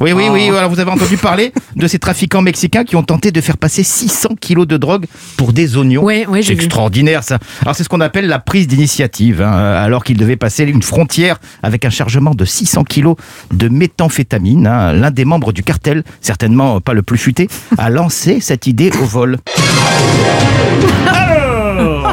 [0.00, 3.30] Oui, oui, oui, voilà, vous avez entendu parler de ces trafiquants mexicains qui ont tenté
[3.30, 5.04] de faire passer 600 kilos de drogue
[5.36, 6.02] pour des oignons.
[6.04, 6.64] Oui, oui, C'est j'ai vu.
[6.64, 7.38] extraordinaire ça.
[7.62, 11.38] Alors c'est ce qu'on appelle la prise d'initiative, hein, alors qu'ils devaient passer une frontière
[11.62, 13.16] avec un chargement de 600 kilos
[13.52, 14.66] de méthamphétamine.
[14.66, 14.92] hein.
[14.94, 19.04] L'un des membres du cartel, certainement pas le plus futé, a lancé cette idée au
[19.04, 19.38] vol.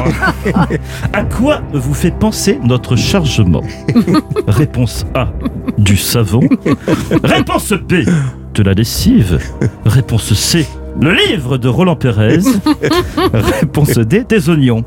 [1.12, 3.62] À quoi vous fait penser notre chargement
[4.46, 5.28] Réponse A,
[5.76, 6.40] du savon.
[7.24, 8.04] Réponse B,
[8.54, 9.38] de la lessive.
[9.84, 10.66] Réponse C,
[11.00, 12.38] le livre de Roland Pérez.
[13.32, 14.84] Réponse D, des oignons.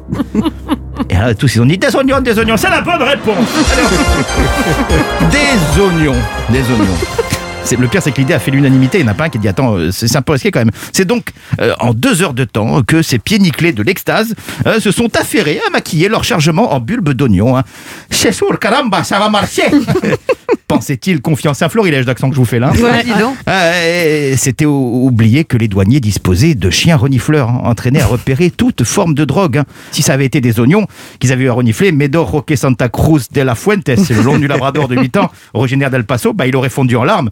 [1.09, 3.37] Et là, tous ils ont dit des oignons, des oignons, c'est la bonne réponse.
[3.73, 6.15] Alors, des oignons,
[6.49, 6.97] des oignons.
[7.63, 8.99] C'est le pire, c'est que l'idée a fait l'unanimité.
[8.99, 10.59] Il n'y en a pas un qui dit attends, euh, c'est un peu risqué quand
[10.59, 10.71] même.
[10.91, 11.29] C'est donc
[11.61, 14.33] euh, en deux heures de temps que ces pieds nickelés de l'extase
[14.65, 17.57] euh, se sont affairés à maquiller leur chargement en bulbe d'oignon.
[17.57, 17.63] Hein.
[18.09, 19.63] C'est sûr, caramba, ça va marcher.
[20.67, 23.35] Pensait-il confiant à florilège d'accent que je vous fais là Ouais, dis donc.
[23.47, 28.51] Euh, C'était ou- oublier que les douaniers disposaient de chiens renifleurs, hein, entraînés à repérer
[28.51, 29.57] toute forme de drogue.
[29.57, 29.65] hein.
[29.91, 30.87] Si ça avait été des oignons
[31.19, 34.37] qu'ils avaient eu à renifler, Medor Roque Santa Cruz de la Fuente, c'est le long
[34.39, 37.31] du Labrador de 8 ans, originaire d'El Paso, bah, il aurait fondu en larmes.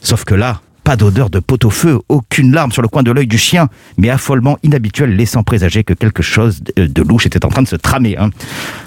[0.00, 3.38] Sauf que là, pas d'odeur de pot-au-feu, aucune larme sur le coin de l'œil du
[3.38, 7.62] chien, mais affolement inhabituel, laissant présager que quelque chose de, de louche était en train
[7.62, 8.16] de se tramer.
[8.16, 8.30] hein.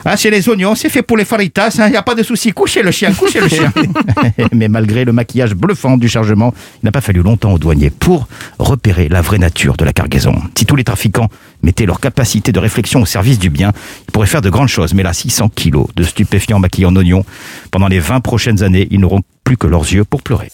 [0.05, 2.53] Ah, c'est les oignons, c'est fait pour les faritas, il n'y a pas de souci,
[2.53, 3.73] couchez le chien, couchez le chien.
[4.53, 8.30] mais malgré le maquillage bluffant du chargement, il n'a pas fallu longtemps aux douaniers pour
[8.59, 10.34] repérer la vraie nature de la cargaison.
[10.57, 11.27] Si tous les trafiquants
[11.63, 13.73] mettaient leur capacité de réflexion au service du bien,
[14.07, 17.25] ils pourraient faire de grandes choses, mais là, 600 kilos de stupéfiants maquillés en oignons,
[17.71, 20.52] pendant les 20 prochaines années, ils n'auront plus que leurs yeux pour pleurer.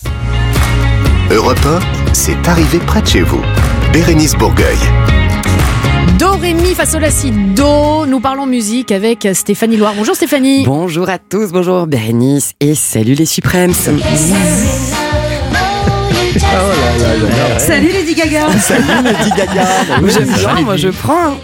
[1.29, 3.41] Europe 1, c'est arrivé près de chez vous.
[3.91, 4.77] Bérénice Bourgueil.
[6.17, 8.05] Do, Ré, Mi, Fa, Sol, La, Si, Do.
[8.05, 9.91] Nous parlons musique avec Stéphanie Loire.
[9.97, 10.63] Bonjour Stéphanie.
[10.63, 13.73] Bonjour à tous, bonjour Bérénice et salut les Supremes.
[17.57, 18.47] Salut Lady Gaga.
[20.07, 21.35] J'aime bien, moi je prends.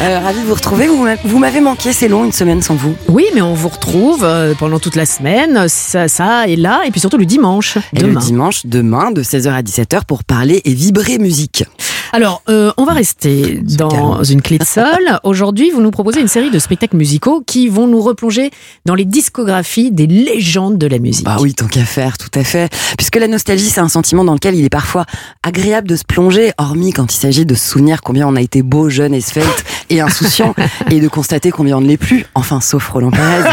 [0.00, 0.86] Euh, ravi de vous retrouver.
[0.86, 2.94] Vous m'a- Vous m'avez manqué, c'est long, une semaine sans vous.
[3.08, 5.66] Oui, mais on vous retrouve euh, pendant toute la semaine.
[5.68, 6.82] Ça, ça est là.
[6.86, 7.78] Et puis surtout le dimanche.
[7.94, 8.20] Et demain.
[8.20, 11.64] le dimanche, demain, de 16h à 17h pour parler et vibrer musique.
[12.12, 14.86] Alors, euh, on va rester dans une clé de sol.
[15.24, 18.50] Aujourd'hui, vous nous proposez une série de spectacles musicaux qui vont nous replonger
[18.86, 21.26] dans les discographies des légendes de la musique.
[21.26, 22.72] Bah oui, tant qu'à faire, tout à fait.
[22.96, 25.04] Puisque la nostalgie, c'est un sentiment dans lequel il est parfois
[25.42, 28.62] agréable de se plonger, hormis quand il s'agit de se souvenir combien on a été
[28.62, 30.54] beau, jeune et svelte et insouciant,
[30.90, 32.24] et de constater combien on ne l'est plus.
[32.34, 33.48] Enfin, sauf Roland Pérez,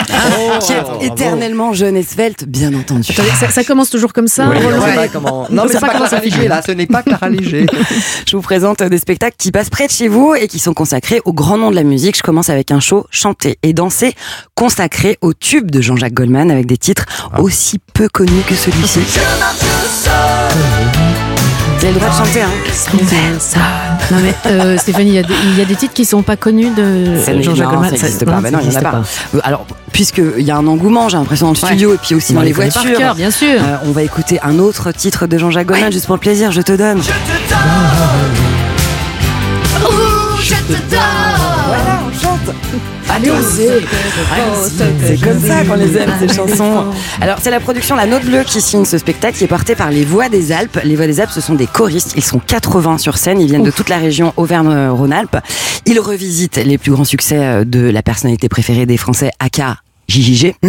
[0.62, 3.14] qui est éternellement jeune et svelte, bien entendu.
[3.14, 5.90] Ça, ça commence toujours comme ça Oui, Roland pas comment- Non, On mais c'est pas
[5.90, 6.62] comment Clara Léger, là.
[6.66, 7.66] Ce n'est pas Clara Léger.
[8.28, 11.22] Je vous présente des spectacles qui passent près de chez vous et qui sont consacrés
[11.26, 12.18] au grand nom de la musique.
[12.18, 14.14] Je commence avec un show chanté et dansé
[14.56, 17.06] consacré au tube de Jean-Jacques Goldman avec des titres
[17.38, 19.00] aussi peu connus que celui-ci.
[21.86, 22.50] Vous avez le droit de chanter, hein
[24.12, 26.24] Non mais euh, Stéphanie, il y, a des- il y a des titres qui sont
[26.24, 27.92] pas connus de Jean-Jacques Goldman.
[27.96, 28.42] ça n'existe non, pas.
[28.42, 29.04] Bah non, il y en a pas.
[29.36, 32.32] Euh, Alors, puisqu'il y a un engouement, j'ai l'impression, dans le studio et puis aussi
[32.32, 32.98] On dans les les par voitures.
[32.98, 33.62] cœur, bien sûr.
[33.62, 36.62] Euh, on va écouter un autre titre de Jean-Jacques Goldman, juste pour le plaisir, je
[36.62, 37.00] te donne.
[37.00, 37.16] Voilà,
[39.86, 41.35] on chante.
[43.10, 43.86] Allez, osez.
[45.06, 46.86] C'est comme ça qu'on les aime, ces chansons.
[47.22, 49.92] Alors, c'est la production La Note Bleue qui signe ce spectacle qui est porté par
[49.92, 50.80] les Voix des Alpes.
[50.84, 52.14] Les Voix des Alpes, ce sont des choristes.
[52.16, 53.40] Ils sont 80 sur scène.
[53.40, 55.38] Ils viennent de toute la région Auvergne-Rhône-Alpes.
[55.86, 59.78] Ils revisitent les plus grands succès euh, de la personnalité préférée des Français, aka
[60.08, 60.56] JJG,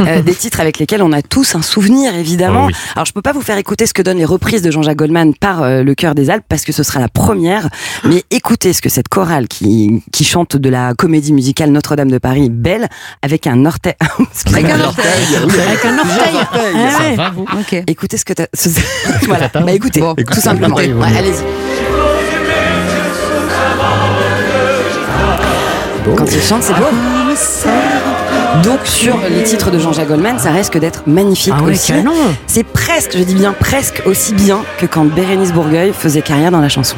[0.00, 2.62] Euh, des titres avec lesquels on a tous un souvenir évidemment.
[2.64, 2.74] Oh oui.
[2.96, 5.34] Alors je peux pas vous faire écouter ce que donnent les reprises de Jean-Jacques Goldman
[5.34, 7.68] par euh, le chœur des Alpes parce que ce sera la première,
[8.04, 12.18] mais écoutez ce que cette chorale qui, qui chante de la comédie musicale Notre-Dame de
[12.18, 12.88] Paris, Belle,
[13.22, 13.94] avec un orteil.
[14.46, 15.04] Avec un orteil.
[15.36, 16.34] Avec un orteil.
[16.52, 17.16] Ah ouais.
[17.16, 17.82] va, vous Ok.
[17.86, 18.46] Écoutez ce que t'as.
[18.54, 18.68] ce-
[19.26, 20.76] voilà, bah écoutez, tout simplement.
[20.76, 21.44] Ouais, allez-y.
[26.16, 26.86] Quand il chante, c'est beau.
[28.62, 31.92] Donc sur les titres de Jean-Jacques Goldman, ça risque d'être magnifique Ah ouais, aussi.
[32.46, 36.60] C'est presque, je dis bien presque aussi bien que quand Bérénice Bourgueil faisait carrière dans
[36.60, 36.96] la chanson.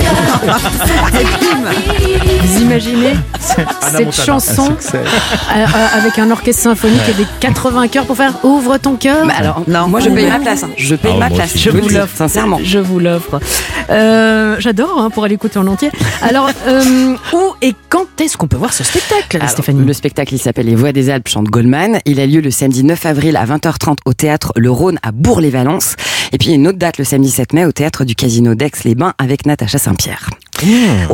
[2.42, 5.64] Vous imaginez cette chanson euh, euh,
[5.98, 9.88] avec un orchestre symphonique et des 80 chœurs pour faire Ouvre ton cœur Bah alors,
[9.88, 10.62] moi je paye ma place.
[10.62, 10.70] hein.
[10.76, 11.56] Je paye Ah, ma place.
[11.56, 12.16] Je vous l'offre.
[12.16, 12.58] sincèrement.
[12.62, 13.40] Je vous l'offre.
[13.90, 15.90] Euh, J'adore hein, pour aller écouter en entier.
[16.22, 20.34] Alors, euh, où et quand est-ce qu'on peut voir ce spectacle, Alors, Stéphanie Le spectacle,
[20.34, 21.98] il s'appelle Les Voix des Alpes chante Goldman.
[22.06, 25.96] Il a lieu le samedi 9 avril à 20h30 au théâtre Le Rhône à Bourg-les-Valences.
[26.32, 29.46] Et puis une autre date le samedi 7 mai au théâtre du Casino d'Aix-les-Bains avec
[29.46, 30.30] Natacha Saint-Pierre.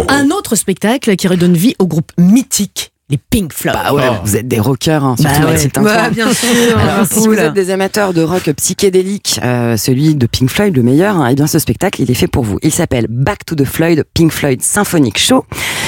[0.09, 3.75] Un autre spectacle qui redonne vie au groupe mythique, les Pink Floyd.
[3.75, 5.71] Bah ouais, vous êtes des rockers, hein, surtout Bah ouais.
[5.83, 6.79] Bah, bien sûr.
[6.79, 10.83] Alors, si vous êtes des amateurs de rock psychédélique, euh, celui de Pink Floyd, le
[10.83, 12.59] meilleur, hein, eh bien ce spectacle, il est fait pour vous.
[12.63, 15.47] Il s'appelle Back to the Floyd, Pink Floyd Symphonic Show.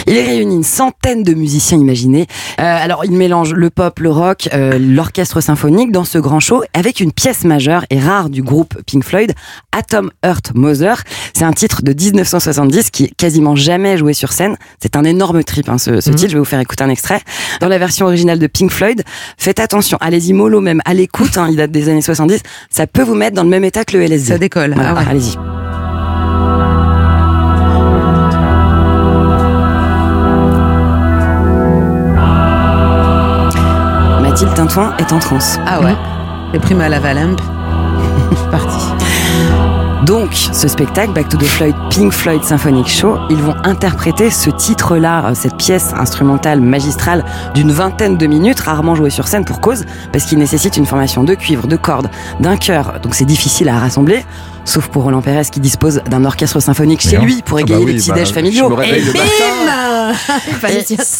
[0.09, 2.27] Il réunit une centaine de musiciens imaginés.
[2.61, 6.63] Euh, alors, il mélange le pop, le rock, euh, l'orchestre symphonique dans ce grand show
[6.75, 9.35] avec une pièce majeure et rare du groupe Pink Floyd,
[9.73, 11.03] Atom Earth Mother.
[11.35, 14.57] C'est un titre de 1970 qui est quasiment jamais joué sur scène.
[14.81, 16.29] C'est un énorme trip, hein, ce, ce titre.
[16.31, 17.21] Je vais vous faire écouter un extrait.
[17.61, 19.03] Dans la version originale de Pink Floyd,
[19.37, 22.41] faites attention, allez-y mollo même, à l'écoute, hein, il date des années 70,
[22.71, 24.29] ça peut vous mettre dans le même état que le LSD.
[24.33, 24.73] Ça décolle.
[24.75, 25.07] Voilà, Ah ouais.
[25.11, 25.68] allez-y.
[34.41, 35.59] Mathilde Tintouin est en transe.
[35.67, 35.97] Ah ouais.
[36.53, 37.01] Les primes à la
[38.53, 38.87] parti.
[40.07, 44.51] Donc, ce spectacle, Back to the Floyd, Pink Floyd Symphonic Show, ils vont interpréter ce
[44.51, 49.61] titre-là, euh, cette pièce instrumentale magistrale d'une vingtaine de minutes, rarement jouée sur scène pour
[49.61, 52.09] cause, parce qu'il nécessite une formation de cuivre, de cordes,
[52.39, 54.25] d'un chœur, donc c'est difficile à rassembler.
[54.69, 57.85] Sauf pour Roland Pérez qui dispose d'un orchestre symphonique chez lui pour Ah bah égayer
[57.87, 58.71] oui, les petits bah, déj je familiaux.
[58.83, 59.21] Et bim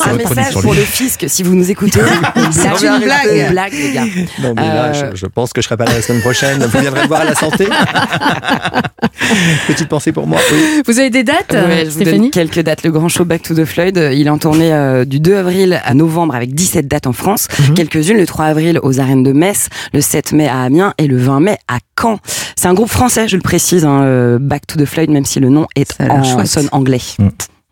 [0.05, 2.01] un message pour le fisc, si vous nous écoutez.
[2.51, 3.27] C'est une blague.
[3.33, 4.05] Une blague, les gars.
[4.43, 6.63] Non, mais là, Euh, je, je pense que je serai pas là la semaine prochaine.
[6.63, 7.69] Vous viendrez voir à la santé.
[9.67, 10.39] Petite pensée pour moi.
[10.53, 10.83] Oui.
[10.87, 12.83] Vous avez des dates, Ouais, je vous donne Stéphanie quelques dates.
[12.83, 15.37] Le grand show Back to the Floyd, euh, il est en tournée euh, du 2
[15.37, 17.49] avril à novembre avec 17 dates en France.
[17.69, 17.75] Mhm.
[17.75, 21.17] Quelques-unes le 3 avril aux arènes de Metz, le 7 mai à Amiens et le
[21.19, 22.19] 20 mai à Caen.
[22.57, 25.41] C'est un groupe français, je le précise, hein, euh, Back to the Floyd, même si
[25.41, 27.01] le nom est en sonne anglais.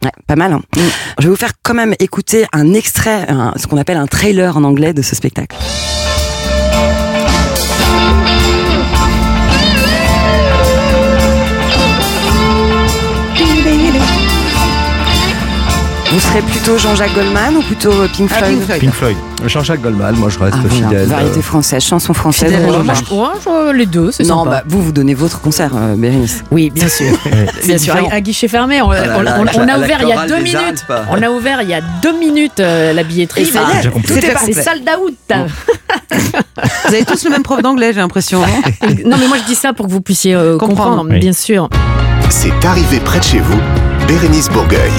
[0.05, 0.53] Ouais, pas mal.
[0.53, 0.61] hein.
[1.19, 4.57] Je vais vous faire quand même écouter un extrait, un- ce qu'on appelle un trailer
[4.57, 5.57] en anglais de ce spectacle.
[16.13, 18.81] Vous serez plutôt Jean-Jacques Goldman ou plutôt euh, Pink Ah, Floyd Pink Floyd?
[18.81, 19.17] Pink Floyd.
[19.47, 21.09] Jean-Jacques Goldman, moi je reste Ah, voilà, fidèle.
[21.09, 22.53] Variété euh, française, chanson française.
[22.53, 22.59] Ouais,
[22.95, 24.51] je- les deux, c'est Non, sympa.
[24.51, 26.45] bah, vous, vous donnez votre concert, euh, Bérénice.
[26.51, 27.13] Oui, bien sûr.
[27.67, 28.81] bien sûr, à, à guichet fermé.
[28.83, 30.57] On, là on- là, on- la- on a la ouvert il y a deux minutes.
[30.89, 31.07] Alpes.
[31.11, 33.43] On a ouvert il y a deux minutes euh, la billetterie.
[33.43, 34.09] Et ça y est, j'ai compris.
[34.09, 34.47] tout C'était est passé.
[34.47, 34.63] complet.
[34.63, 35.49] Sold out.
[36.89, 38.41] Vous avez tous le même prof d'anglais, j'ai l'impression.
[38.41, 38.47] non,
[39.19, 41.05] mais moi je dis ça pour que vous puissiez Comprendre.
[41.19, 41.69] bien sûr.
[42.31, 43.59] C'est arrivé près de chez vous,
[44.09, 44.93] Bérénice Bourgueil.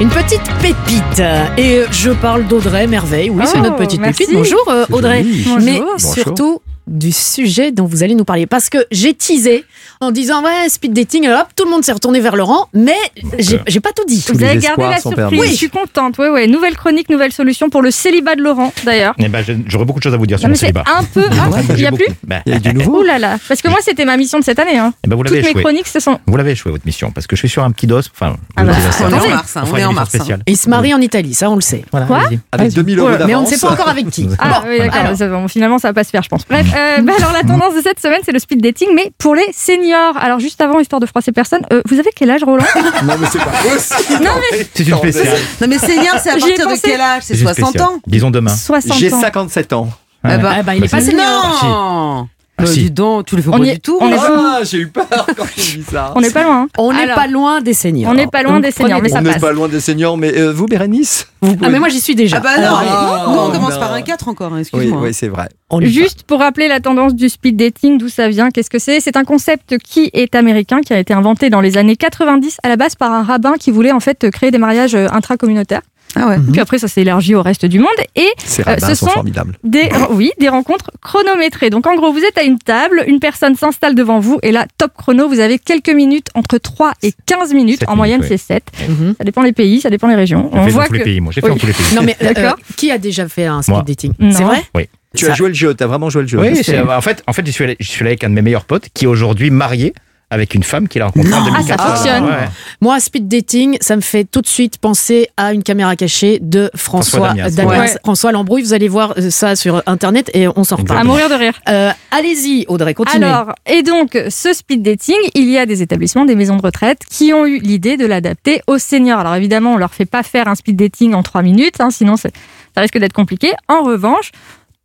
[0.00, 1.22] Une petite pépite.
[1.58, 3.28] Et je parle d'Audrey Merveille.
[3.30, 4.20] Oui, c'est Oh, notre petite merci.
[4.24, 4.34] pépite.
[4.34, 5.22] Bonjour euh, Audrey.
[5.24, 5.64] joli.
[5.64, 6.00] Mais Bonjour.
[6.00, 8.46] surtout du sujet dont vous allez nous parler.
[8.46, 9.64] Parce que j'ai teasé
[10.00, 12.96] en disant ouais, speed dating, hop, tout le monde s'est retourné vers Laurent, mais
[13.38, 14.22] j'ai j'ai pas tout dit.
[14.26, 15.14] Tous Vous avez gardé la surprise.
[15.16, 15.46] permis.
[15.46, 16.18] Je suis contente.
[16.18, 16.46] Ouais, ouais.
[16.46, 19.14] Nouvelle chronique, nouvelle solution pour le célibat de Laurent, d'ailleurs.
[19.18, 20.84] Eh ben, j'aurais beaucoup de choses à vous dire sur Non, c'est célibat.
[20.86, 21.24] un peu.
[21.30, 22.02] Ah, il y a beaucoup.
[22.04, 22.90] plus Ben, Il y a du nouveau.
[23.00, 23.38] Ouh là là.
[23.48, 24.76] Parce que moi, c'était ma mission de cette année.
[24.78, 24.92] Hein.
[25.04, 25.62] eh ben, vous Toutes l'avez mes échoué.
[25.62, 26.18] chroniques, ce sont.
[26.26, 28.00] Vous l'avez échoué votre mission parce que je suis sur un petit dos.
[28.00, 30.14] Enfin, Ah bah, on est en mars, hein, On est en mars.
[30.16, 30.38] hein.
[30.46, 31.84] Il se marie en Italie, ça on le sait.
[31.90, 32.06] Quoi.
[32.52, 34.28] Avec 2000 euros mais on ne sait pas encore avec qui.
[34.38, 35.48] Ah oui, d'accord.
[35.48, 36.44] finalement, ça va pas se faire, je pense.
[36.48, 36.66] Bref,
[36.98, 39.46] euh, bah, alors la tendance de cette semaine, c'est le speed dating, mais pour les
[39.52, 40.16] seniors.
[40.16, 42.64] Alors juste avant, histoire de froisser personne, euh, vous avez quel âge, Roland?
[43.04, 44.22] Non, mais c'est pas possible.
[44.24, 45.38] Non mais C'est une spéciale.
[45.60, 47.22] Non, mais senior, c'est à partir de quel âge?
[47.24, 47.88] C'est une 60 spéciale.
[47.88, 48.00] ans?
[48.06, 48.54] Disons demain.
[48.54, 49.20] 60 J'ai ans.
[49.20, 49.88] 57 ans.
[50.24, 51.60] Eh ben, Ah bah, il est Bah, pas senior.
[51.64, 52.28] Non
[52.60, 52.82] Ah, Bah, si.
[52.84, 53.98] dis donc, tu le fais On pas y est- du tout.
[54.00, 54.16] on est.
[54.18, 55.06] Ah, j'ai eu peur
[55.36, 56.12] quand j'ai vu ça.
[56.16, 56.68] On n'est pas loin.
[56.78, 58.10] On n'est pas loin des seniors.
[58.10, 59.40] On n'est pas loin des seniors, mais des- ça On n'est passe.
[59.40, 62.14] pas loin des seniors, mais euh, vous, Bérénice vous Ah pouvez- mais moi j'y suis
[62.14, 62.36] déjà.
[62.36, 63.80] Ah bah non, non, on commence non.
[63.80, 65.00] par un 4 encore, hein, Oui, excuse-moi.
[65.02, 65.48] oui, c'est vrai.
[65.70, 65.80] on.
[65.80, 69.00] Juste pour rappeler la tendance du speed dating, d'où ça vient, qu'est-ce que c'est?
[69.00, 72.68] C'est un concept qui est américain, qui a été inventé dans les années 90 à
[72.68, 75.82] la base par un rabbin qui voulait en fait créer des mariages euh, intracommunautaires.
[76.16, 76.36] Ah ouais.
[76.52, 77.88] Puis après, ça s'est élargi au reste du monde.
[78.16, 79.56] Et Ces Euh, ce sont sont- formidables.
[79.64, 81.70] des, oui, des rencontres chronométrées.
[81.70, 84.66] Donc en gros, vous êtes à une table, une personne s'installe devant vous et là,
[84.78, 87.84] top chrono, vous avez quelques minutes, entre 3 et 15 minutes.
[87.86, 88.64] En moyenne, c'est 7.
[88.88, 89.14] Mhm.
[89.18, 90.50] Ça dépend les pays, ça dépend les régions.
[90.52, 91.32] J'ai On dans voit tous les que pays, moi.
[91.32, 91.52] J'ai fait Oui.
[91.54, 91.94] dans tous les pays.
[91.94, 92.56] Non mais euh, D'accord.
[92.58, 93.84] euh, qui a déjà fait un speed Moi.
[93.86, 94.12] dating.
[94.32, 94.88] C'est vrai Oui.
[95.16, 96.38] Tu Ça- as joué le jeu, tu as vraiment joué le jeu.
[96.38, 96.48] Oui,
[96.88, 98.64] en fait, en fait, je suis allé, je suis allé avec un de mes meilleurs
[98.64, 99.92] potes qui est aujourd'hui marié
[100.30, 101.46] avec une femme qu'il a rencontrée en Non.
[101.52, 101.76] 2004.
[101.80, 102.24] Ah, ça fonctionne.
[102.24, 102.48] Ouais.
[102.80, 106.70] Moi, speed dating, ça me fait tout de suite penser à une caméra cachée de
[106.74, 107.50] François François Damiens.
[107.50, 107.80] Damiens.
[107.80, 107.94] Ouais.
[108.04, 111.06] François Lambrouille, vous allez voir euh, ça sur internet et on s'en à reparle.
[111.06, 111.54] mourir de rire.
[111.68, 113.26] Euh, Allez-y, Audrey, continuez.
[113.26, 117.00] Alors, et donc, ce speed dating, il y a des établissements, des maisons de retraite
[117.10, 119.20] qui ont eu l'idée de l'adapter aux seniors.
[119.20, 122.16] Alors évidemment, on leur fait pas faire un speed dating en trois minutes, hein, sinon
[122.16, 122.28] ça
[122.76, 123.52] risque d'être compliqué.
[123.68, 124.30] En revanche,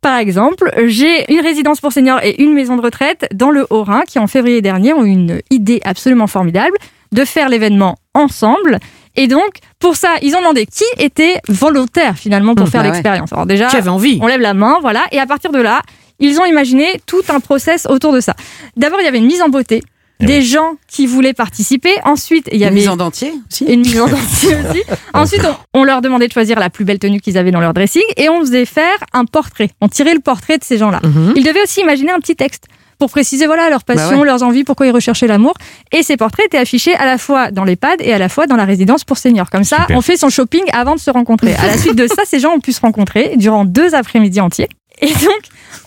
[0.02, 4.02] par exemple, j'ai une résidence pour seniors et une maison de retraite dans le Haut-Rhin
[4.06, 6.76] qui, en février dernier, ont eu une idée absolument formidable
[7.12, 8.78] de faire l'événement ensemble.
[9.16, 12.88] Et donc, pour ça, ils ont demandé qui était volontaire finalement pour Mmh, faire bah
[12.88, 12.92] ouais.
[12.92, 13.32] l'expérience.
[13.32, 15.80] Alors déjà, envie on lève la main, voilà, et à partir de là,
[16.18, 18.34] ils ont imaginé tout un process autour de ça.
[18.76, 19.82] D'abord, il y avait une mise en beauté.
[20.20, 21.90] Eh Des gens qui voulaient participer.
[22.04, 24.82] Ensuite, il y Une avait mise en dentier aussi une mise en dentier aussi.
[25.14, 25.42] Ensuite,
[25.74, 28.02] on, on leur demandait de choisir la plus belle tenue qu'ils avaient dans leur dressing
[28.16, 29.68] et on faisait faire un portrait.
[29.82, 31.00] On tirait le portrait de ces gens-là.
[31.04, 31.34] Mhm.
[31.36, 32.64] Ils devaient aussi imaginer un petit texte
[32.98, 34.26] pour préciser voilà leur passion, Bah ouais.
[34.26, 35.52] leurs envies, pourquoi ils recherchaient l'amour.
[35.92, 38.56] Et ces portraits étaient affichés à la fois dans l'EHPAD et à la fois dans
[38.56, 39.50] la résidence pour seniors.
[39.50, 39.98] Comme ça, Super.
[39.98, 41.54] on fait son shopping avant de se rencontrer.
[41.56, 44.70] À la suite de ça, ces gens ont pu se rencontrer durant deux après-midi entiers.
[45.02, 45.40] Et donc,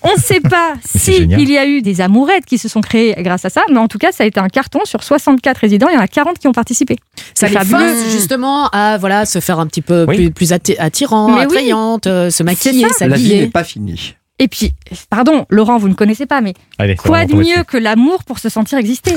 [0.03, 1.41] on ne sait pas c'est si génial.
[1.41, 3.87] il y a eu des amourettes qui se sont créées grâce à ça, mais en
[3.87, 5.87] tout cas, ça a été un carton sur 64 résidents.
[5.89, 6.97] Il y en a 40 qui ont participé.
[7.33, 7.77] Ça les fabuleux.
[7.95, 10.15] force justement à voilà se faire un petit peu Oui.
[10.15, 13.07] plus, plus atti- attirant, Mais attrayante, euh, se maquiller, ça.
[13.07, 13.47] La vie n'est s'habiller.
[13.47, 14.15] pas finie.
[14.41, 14.73] Et puis,
[15.09, 18.47] pardon, Laurent, vous ne connaissez pas, mais Allez, quoi de mieux que l'amour pour se
[18.47, 19.13] sentir exister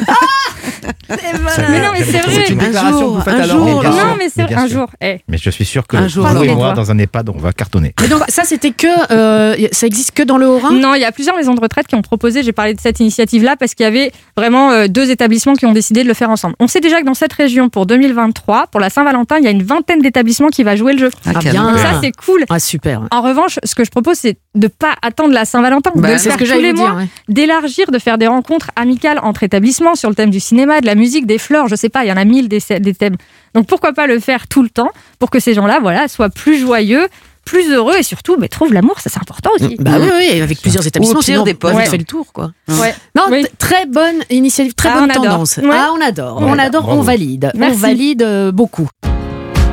[1.08, 2.50] Mais non, mais c'est vrai.
[2.50, 3.48] Une déclaration que vous faites.
[3.48, 4.88] Non, mais c'est Bien un jour.
[5.00, 5.18] Eh.
[5.28, 7.52] Mais je suis sûr que Un jour, vous et moi, dans un EHPAD, on va
[7.52, 7.94] cartonner.
[8.00, 10.72] Mais donc ça c'était que euh, ça existe que dans le Haut-Rhin?
[10.72, 12.98] Non, il y a plusieurs maisons de retraite qui ont proposé, j'ai parlé de cette
[13.00, 16.30] initiative-là parce qu'il y avait vraiment euh, deux établissements qui ont décidé de le faire
[16.30, 16.56] ensemble.
[16.58, 19.50] On sait déjà que dans cette région, pour 2023, pour la Saint-Valentin, il y a
[19.50, 21.10] une vingtaine d'établissements qui va jouer le jeu.
[21.24, 21.70] Ah, bien.
[21.70, 22.44] Donc ça, c'est cool.
[22.48, 23.02] Ah super.
[23.10, 26.32] En revanche, ce que je propose, c'est de pas attendre la Saint-Valentin, Bah, de faire
[26.32, 27.08] ce que tous j'allais les mois, ouais.
[27.28, 30.94] d'élargir, de faire des rencontres amicales entre établissements sur le thème du cinéma, de la
[30.94, 33.16] musique, des fleurs, je sais pas, il y en a mille des, des thèmes.
[33.54, 36.58] Donc pourquoi pas le faire tout le temps pour que ces gens-là, voilà, soient plus
[36.58, 37.06] joyeux,
[37.44, 39.76] plus heureux et surtout, mais trouvent l'amour, ça c'est important aussi.
[39.80, 41.18] Bah oui, oui, avec plusieurs établissements.
[41.18, 41.72] Ou sinon, des potes.
[41.74, 41.86] on Ouais.
[41.86, 42.52] fait le tour, quoi.
[42.68, 42.94] Ouais.
[43.16, 43.24] Non,
[43.58, 45.24] très bonne initiative, très Ah, bonne on adore.
[45.24, 45.56] tendance.
[45.58, 45.68] Ouais.
[45.72, 47.00] Ah, on adore, Ouais, on adore, bravo.
[47.00, 47.50] on valide.
[47.56, 47.74] Merci.
[47.76, 48.88] On valide euh, beaucoup.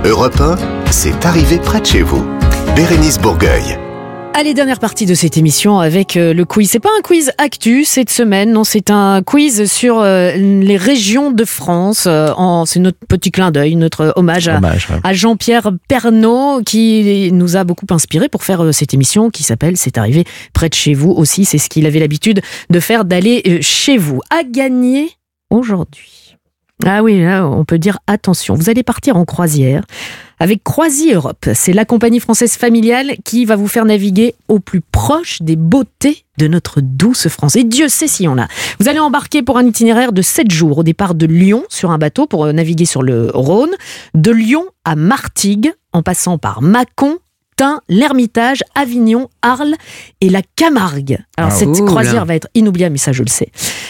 [0.03, 0.55] Europe 1,
[0.91, 2.25] c'est arrivé près de chez vous.
[2.75, 3.77] Bérénice Bourgueil.
[4.35, 6.69] Allez, dernière partie de cette émission avec euh, le quiz.
[6.69, 11.31] C'est pas un quiz actu cette semaine, non, c'est un quiz sur euh, les régions
[11.31, 12.05] de France.
[12.07, 12.31] euh,
[12.65, 14.69] c'est notre petit clin d'œil, notre hommage à, ouais.
[15.03, 19.97] à Jean-Pierre Pernaud qui nous a beaucoup inspiré pour faire cette émission qui s'appelle C'est
[19.97, 20.23] arrivé
[20.53, 21.43] près de chez vous aussi.
[21.43, 24.21] C'est ce qu'il avait l'habitude de faire, d'aller chez vous.
[24.29, 25.09] À gagner
[25.49, 26.37] aujourd'hui.
[26.85, 28.53] Ah oui, là, on peut dire attention.
[28.53, 29.83] Vous allez partir en croisière
[30.39, 31.49] avec Croisi Europe.
[31.53, 36.25] C'est la compagnie française familiale qui va vous faire naviguer au plus proche des beautés
[36.37, 37.55] de notre douce France.
[37.55, 38.47] Et Dieu sait s'il y en a.
[38.79, 41.97] Vous allez embarquer pour un itinéraire de 7 jours au départ de Lyon sur un
[41.97, 43.71] bateau pour euh, naviguer sur le Rhône,
[44.13, 47.17] de Lyon à Martigues en passant par Mâcon,
[47.57, 49.75] Tain, l'Ermitage, Avignon, Arles
[50.21, 51.19] et la Camargue.
[51.35, 53.49] Alors Ah, cette croisière va être inoubliable, mais ça je le sais.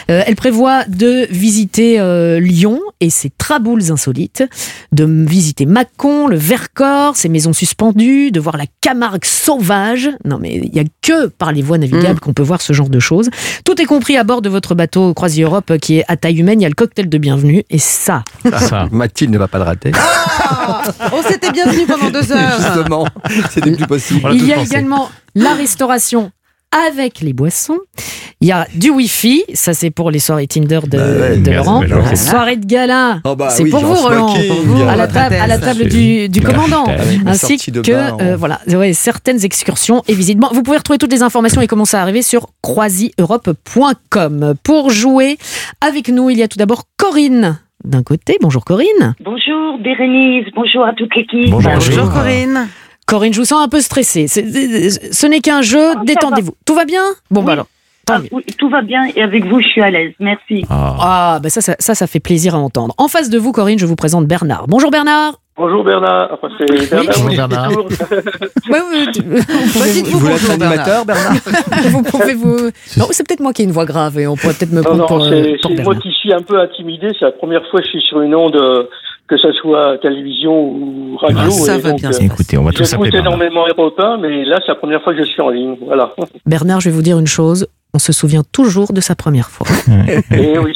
[0.10, 4.44] Euh, elle prévoit de visiter euh, Lyon et ses traboules insolites,
[4.92, 10.10] de visiter Mâcon, le Vercors, ses maisons suspendues, de voir la Camargue sauvage.
[10.26, 12.90] Non mais il y a que par les voies navigables qu'on peut voir ce genre
[12.90, 13.30] de choses.
[13.64, 16.40] Tout est compris à bord de votre bateau Croisière Europe euh, qui est à taille
[16.40, 16.60] humaine.
[16.60, 18.24] Il y a le cocktail de bienvenue et ça.
[18.92, 19.92] Mathilde ne va pas le rater.
[21.12, 22.60] On s'était bienvenue pendant deux heures.
[22.60, 23.08] Justement,
[23.50, 24.30] c'était plus possible.
[24.34, 26.32] Il y a également la restauration
[26.72, 27.80] avec les boissons.
[28.42, 31.50] Il y a du Wi-Fi, ça c'est pour les soirées Tinder de, Bah ouais, de
[31.50, 31.82] merci, Laurent.
[31.82, 34.34] La soirée de gala, Oh bah c'est oui, pour vous Roland,
[34.88, 36.86] à la table, à la table du, commandant,
[37.26, 40.38] ainsi que euh, voilà, ouais, certaines excursions et visites.
[40.38, 44.54] Bon, vous pouvez retrouver toutes les informations et commencer à arriver sur croisieurope.com.
[44.64, 45.38] Pour jouer
[45.82, 48.38] avec nous, il y a tout d'abord Corinne d'un côté.
[48.42, 49.16] Bonjour Corinne.
[49.20, 51.52] Bonjour Bérénice, bonjour à toute l'équipe.
[51.52, 52.68] Corinne.
[53.10, 54.28] Corinne, je vous sens un peu stressée.
[54.28, 56.54] C'est- Ce n'est qu'un jeu, détendez-vous.
[56.66, 57.04] Tout va bien?
[57.32, 57.66] Bon, bah alors.
[58.12, 60.14] Ah, oui, tout va bien et avec vous, je suis à l'aise.
[60.20, 60.66] Merci.
[60.72, 62.96] Ah, bah ça, ça, ça, ça fait plaisir à entendre.
[62.98, 64.66] En face de vous, Corinne, je vous présente Bernard.
[64.68, 65.36] Bonjour Bernard.
[65.56, 66.30] Bonjour Bernard.
[66.32, 67.06] Enfin, c'est Bernard.
[67.14, 67.68] Bonjour oui, Bernard.
[67.68, 67.86] toujours.
[68.70, 71.34] Ouais, ouais, tu- vous pouvez Vous voulez être animateur, Bernard
[71.92, 72.58] Vous pouvez vous.
[72.98, 74.84] Non, c'est peut-être moi qui ai une voix grave et on pourrait peut-être me Non,
[74.84, 75.86] prendre non, pour, euh, c'est pour c'est Bernard.
[75.94, 77.10] moi qui suis un peu intimidé.
[77.20, 78.86] C'est la première fois que je suis sur une onde, euh,
[79.30, 81.40] que ce soit télévision ou radio.
[81.46, 82.20] Ah, ça et va donc, bien euh.
[82.20, 83.34] Écoutez, on va tous s'appeler Bernard.
[83.34, 85.76] énormément Europe 1, mais là, c'est la première fois que je suis en ligne.
[85.86, 86.16] Voilà.
[86.46, 87.68] Bernard, je vais vous dire une chose.
[87.94, 89.68] On se souvient toujours de sa première fois.
[90.32, 90.74] Et oui.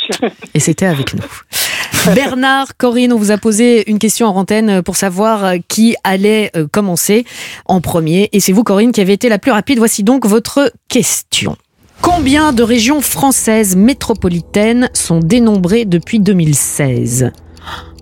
[0.54, 2.14] Et c'était avec nous.
[2.16, 6.52] Bernard, Corinne, on vous a posé une question en antenne pour savoir euh, qui allait
[6.56, 7.26] euh, commencer
[7.66, 8.30] en premier.
[8.34, 9.78] Et c'est vous, Corinne, qui avez été la plus rapide.
[9.78, 11.56] Voici donc votre question.
[12.02, 17.32] Combien de régions françaises métropolitaines sont dénombrées depuis 2016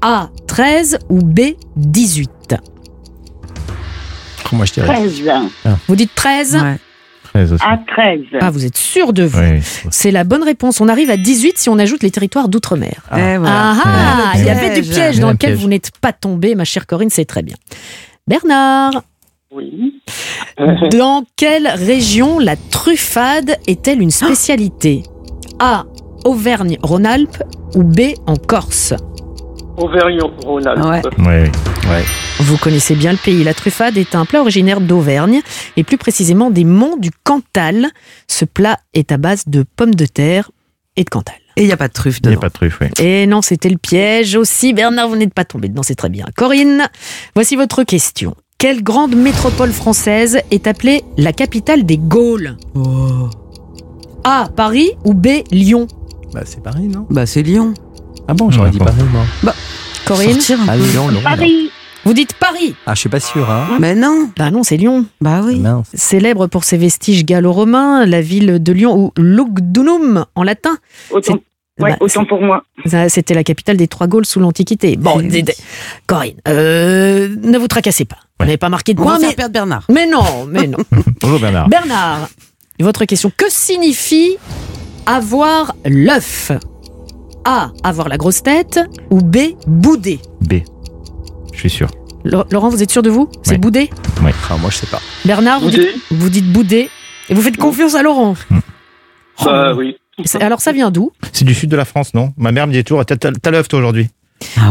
[0.02, 0.30] A.
[0.48, 1.40] 13 ou B.
[1.76, 2.56] 18
[4.52, 4.88] Moi, je dirais.
[4.88, 5.22] 13.
[5.88, 8.20] Vous dites 13 À 13.
[8.42, 9.40] Ah, vous êtes sûr de vous?
[9.40, 9.62] Oui.
[9.92, 10.82] C'est la bonne réponse.
[10.82, 13.02] On arrive à 18 si on ajoute les territoires d'outre-mer.
[13.12, 13.40] Eh, voilà.
[13.46, 14.90] Ah, ah, Eh, il y avait piège.
[14.90, 15.58] pièges Il y dans piège.
[15.58, 17.56] vous n'êtes pas tombé, ma chère Corinne, c'est très bien.
[18.28, 19.04] Bernard,
[19.54, 20.02] Oui.
[20.92, 25.04] dans quelle région la truffade est-elle une spécialité?
[25.60, 25.86] A.
[26.26, 27.44] Auvergne-Rhône-Alpes
[27.76, 28.02] ou B.
[28.28, 28.94] En Corse?
[29.78, 30.84] Auvergne-Rhône-Alpes.
[31.20, 31.26] Ouais.
[31.26, 31.52] Ouais.
[31.90, 32.04] Ouais.
[32.40, 33.44] Vous connaissez bien le pays.
[33.44, 35.42] La truffade est un plat originaire d'Auvergne
[35.78, 37.88] et plus précisément des monts du Cantal.
[38.28, 40.52] Ce plat est à base de pommes de terre
[40.96, 41.36] et de Cantal.
[41.58, 42.42] Et il n'y a pas de truffe Il n'y a dedans.
[42.42, 42.88] pas de truffe, oui.
[43.04, 44.74] Et non, c'était le piège aussi.
[44.74, 46.26] Bernard, vous n'êtes pas tombé dedans, c'est très bien.
[46.38, 46.88] Corinne,
[47.36, 48.36] voici votre question.
[48.58, 52.56] Quelle grande métropole française est appelée la capitale des Gaules
[54.24, 54.48] A.
[54.56, 55.28] Paris ou B.
[55.52, 55.88] Lyon?
[56.34, 57.06] Bah, c'est Paris, non?
[57.10, 57.74] Bah, c'est Lyon.
[58.32, 58.86] Ah bon, j'aurais dit bon.
[58.86, 59.24] Paris, moi.
[59.44, 59.54] Bah,
[60.06, 60.80] Corinne, Sortir un Ah peu.
[60.84, 61.22] oui, non, non.
[61.22, 61.70] Paris.
[62.06, 63.68] vous dites Paris Ah, je suis pas sûr, hein.
[63.80, 64.30] Mais non.
[64.38, 65.06] Bah non, c'est Lyon.
[65.20, 65.60] Bah oui.
[65.60, 65.88] Mince.
[65.94, 70.78] Célèbre pour ses vestiges gallo-romains, la ville de Lyon ou Lugdunum en latin.
[71.10, 71.34] Autant,
[71.80, 72.64] ouais, bah, autant pour moi.
[73.10, 74.96] C'était la capitale des Trois Gaules sous l'Antiquité.
[74.96, 75.28] Bon, Eh oui.
[75.30, 75.54] d- d-
[76.08, 78.18] Corinne, euh, ne vous tracassez pas.
[78.40, 79.36] Vous n'avez pas marqué de On va points, faire mais...
[79.36, 79.84] perdre Bernard.
[79.92, 80.78] mais non, mais non.
[81.22, 81.68] Bonjour Bernard.
[81.68, 82.30] Bernard,
[82.80, 83.30] votre question.
[83.36, 84.38] Que signifie
[85.06, 86.52] avoir l'œuf?
[87.46, 87.72] A.
[87.84, 88.80] Avoir la grosse tête
[89.10, 89.38] ou B.
[89.68, 90.56] Bouder B.
[91.54, 91.90] Je suis sûr.
[92.24, 93.30] Lo- Laurent, vous êtes sûr de vous?
[93.44, 93.58] C'est Ouais.
[93.58, 93.90] bouder?
[94.24, 94.34] Ouais.
[94.50, 95.00] Ah, moi, je sais pas.
[95.26, 95.92] Bernard, vous Bouder.
[95.94, 96.90] dites, vous dites bouder
[97.30, 98.36] et vous faites confiance à Laurent.
[99.44, 99.96] Bah oui.
[100.26, 101.12] C'est- Alors ça vient d'où?
[101.34, 102.34] C'est du sud de la France, non?
[102.38, 104.10] Ma mère me dit toujours T'as t'as- t'as l'œuf toi aujourd'hui?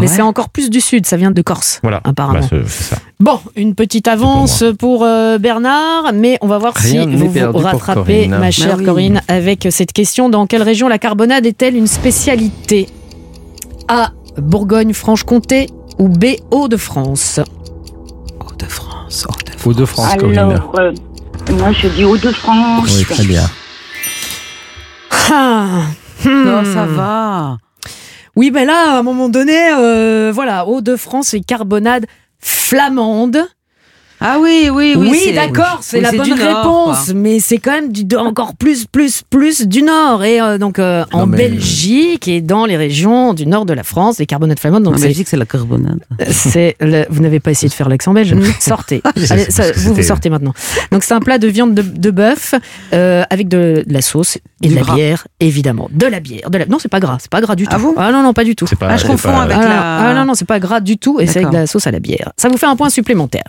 [0.00, 1.80] Mais c'est encore plus du sud, ça vient de Corse.
[1.82, 2.00] Voilà.
[2.04, 2.40] Apparemment.
[2.40, 2.96] Bah, c'est c'est ça.
[3.18, 7.58] Bon, une petite avance pour, euh, Bernard, mais on va voir Rien si vous vous
[7.58, 8.84] rattrapez, ma chère Bah oui.
[8.84, 10.28] Corinne, avec cette question.
[10.28, 12.88] Dans quelle région la carbonade est-elle une spécialité?
[13.88, 14.12] A.
[14.38, 15.68] Bourgogne-Franche-Comté
[15.98, 16.36] ou B.
[16.50, 17.40] Hauts-de-France?
[18.40, 19.66] Hauts-de-France, Hauts-de-France.
[19.66, 20.38] Ou de France, Corinne.
[20.38, 20.92] Alors, euh,
[21.58, 22.96] moi je dis Hauts-de-France.
[22.96, 23.42] Oui, très bien.
[25.32, 25.66] Ah,
[26.24, 26.44] hmm.
[26.44, 27.58] Non, ça va.
[28.36, 32.06] Oui, ben là, à un moment donné, euh, voilà, Hauts-de-France et carbonade
[32.38, 33.46] flamande.
[34.20, 35.08] Ah oui, oui, oui.
[35.10, 38.84] Oui, c'est- d'accord, c'est oui, la bonne réponse, mais c'est quand même du, encore plus,
[38.86, 40.22] plus, plus du Nord.
[40.24, 43.82] Et euh, donc euh, en mais- Belgique et dans les régions du Nord de la
[43.82, 44.82] France, les carbonades flamandes.
[44.82, 46.00] Donc En Belgique, c'est la carbonade.
[46.30, 49.00] c'est le- vous n'avez pas essayé de faire l'accent belge Sortez.
[49.30, 50.52] Allez, ça, vous, vous sortez maintenant.
[50.92, 52.54] Donc c'est un plat de viande de, de bœuf
[52.92, 54.94] euh, avec de, de la sauce et Du de la gras.
[54.96, 55.88] bière, évidemment.
[55.92, 56.50] De la bière.
[56.50, 56.66] De la...
[56.66, 57.16] Non, c'est pas gras.
[57.20, 57.94] C'est pas gras du tout.
[57.96, 58.66] Ah non, non, pas du tout.
[58.66, 59.96] C'est pas- Ah, je confonds pas- avec Ah, non, la.
[60.10, 61.90] ah, non, non, c'est pas gras du tout et c'est avec de la sauce à
[61.90, 62.32] la bière.
[62.36, 63.44] Ça vous fait un point supplémentaire.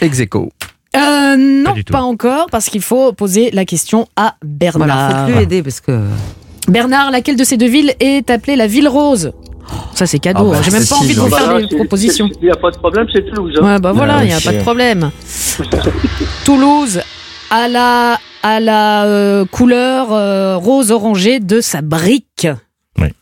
[0.00, 0.50] Ex aequo.
[0.96, 4.86] Euh, non, pas encore, parce qu'il faut poser la question à Bernard.
[5.10, 6.00] Voilà, faut plus aider parce que.
[6.68, 9.32] Bernard, laquelle de ces deux villes est appelée la ville rose?
[9.94, 10.48] Ça, c'est cadeau.
[10.48, 10.62] Ah bah, hein.
[10.64, 12.28] J'ai même pas envie de vous faire des propositions.
[12.40, 13.54] Il n'y a pas de problème, c'est Toulouse.
[13.60, 13.74] hein.
[13.74, 15.10] Ouais, bah voilà, Ah, il n'y a pas de problème.
[16.44, 17.00] Toulouse
[17.50, 22.46] à la, à la euh, couleur euh, rose orangée de sa brique.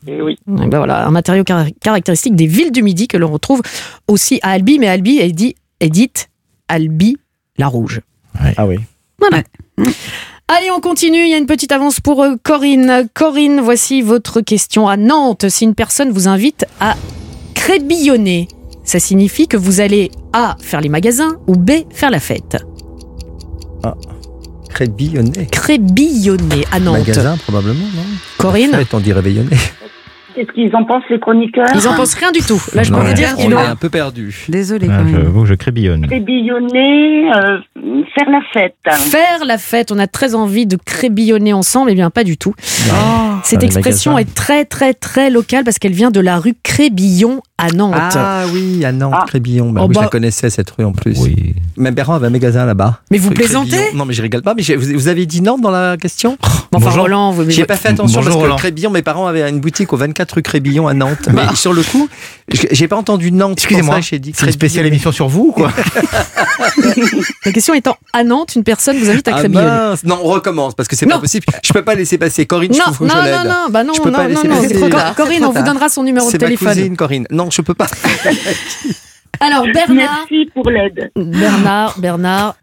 [0.07, 0.37] Et oui.
[0.47, 3.61] Et ben voilà, un matériau car- caractéristique des villes du Midi que l'on retrouve
[4.07, 6.29] aussi à Albi, mais Albi est, dit, est dite
[6.67, 7.17] Albi
[7.57, 8.01] la Rouge.
[8.57, 8.77] Ah oui.
[9.19, 9.43] Voilà.
[10.47, 11.23] Allez, on continue.
[11.23, 13.09] Il y a une petite avance pour euh, Corinne.
[13.13, 14.87] Corinne, voici votre question.
[14.87, 16.95] À Nantes, si une personne vous invite à
[17.53, 18.47] crébillonner,
[18.83, 20.55] ça signifie que vous allez A.
[20.61, 21.71] faire les magasins ou B.
[21.91, 22.57] faire la fête?
[24.69, 25.47] Crébillonné.
[25.51, 26.99] Crébillonner à Nantes.
[26.99, 28.03] Magasin, probablement, non?
[28.37, 28.71] Corinne?
[28.71, 29.55] Fête, on dit réveillonné.
[30.37, 32.61] Qu'est-ce qu'ils en pensent les chroniqueurs Ils en pensent rien du tout.
[32.75, 33.59] Là, je peux vous dire on qu'ils est ont.
[33.59, 34.45] un peu perdu.
[34.49, 34.87] Désolé.
[34.87, 35.01] Ah.
[35.11, 36.05] J'avoue que je crébillonne.
[36.05, 37.57] Crébillonner, euh,
[38.15, 38.75] faire la fête.
[38.91, 42.53] Faire la fête, on a très envie de crébillonner ensemble, eh bien pas du tout.
[42.91, 42.93] Oh.
[43.43, 47.41] Cette les expression est très très très locale parce qu'elle vient de la rue Crébillon
[47.57, 47.95] à Nantes.
[48.15, 49.23] Ah oui, à Nantes, Ah.
[49.27, 49.71] Crébillon.
[49.71, 50.03] Bah, Oh oui, je bah.
[50.05, 51.19] la connaissais, cette rue en plus.
[51.19, 51.55] Oui.
[51.77, 53.01] Même Bertrand avait un magasin là-bas.
[53.11, 53.95] Mais vous plaisantez Crébillon.
[53.95, 54.53] Non, mais je rigole pas.
[54.55, 56.37] Mais vous, vous avez dit Nantes dans la question
[56.71, 57.01] Bon, enfin, Bonjour.
[57.03, 58.55] Roland, vous J'ai pas fait attention Bonjour, parce que Roland.
[58.57, 61.29] Crébillon, mes parents avaient une boutique au 24 rue Crébillon à Nantes.
[61.33, 62.09] Mais sur le coup,
[62.51, 63.53] j'ai pas entendu Nantes.
[63.59, 64.93] Excusez-moi, j'ai dit c'est une spéciale Crébillon.
[64.95, 65.71] émission sur vous ou quoi
[67.45, 69.67] La question étant à Nantes, une personne vous invite à Ah crébillonner.
[69.67, 70.03] mince.
[70.03, 71.45] Non, on recommence parce que c'est pas possible.
[71.63, 72.45] Je peux pas laisser passer.
[72.45, 74.79] Corinne, je non, non, je non, non, bah non, Je peux non, pas non, laisser
[74.79, 74.89] non.
[75.15, 76.67] Corinne, on vous donnera son numéro de C'est ma téléphone.
[76.73, 77.27] cousine, Corinne.
[77.31, 77.87] Non, je peux pas.
[79.39, 81.11] Alors, Bernard, Merci pour l'aide.
[81.15, 82.55] Bernard, Bernard.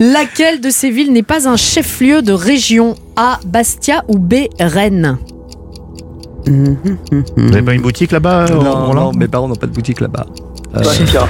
[0.00, 2.94] Laquelle de ces villes n'est pas un chef-lieu de région?
[3.16, 3.40] A.
[3.44, 4.46] Bastia ou B.
[4.60, 5.18] Rennes?
[6.46, 10.26] Vous avez pas une boutique là-bas non, non, mes parents n'ont pas de boutique là-bas.
[10.76, 11.26] Euh, Bastia.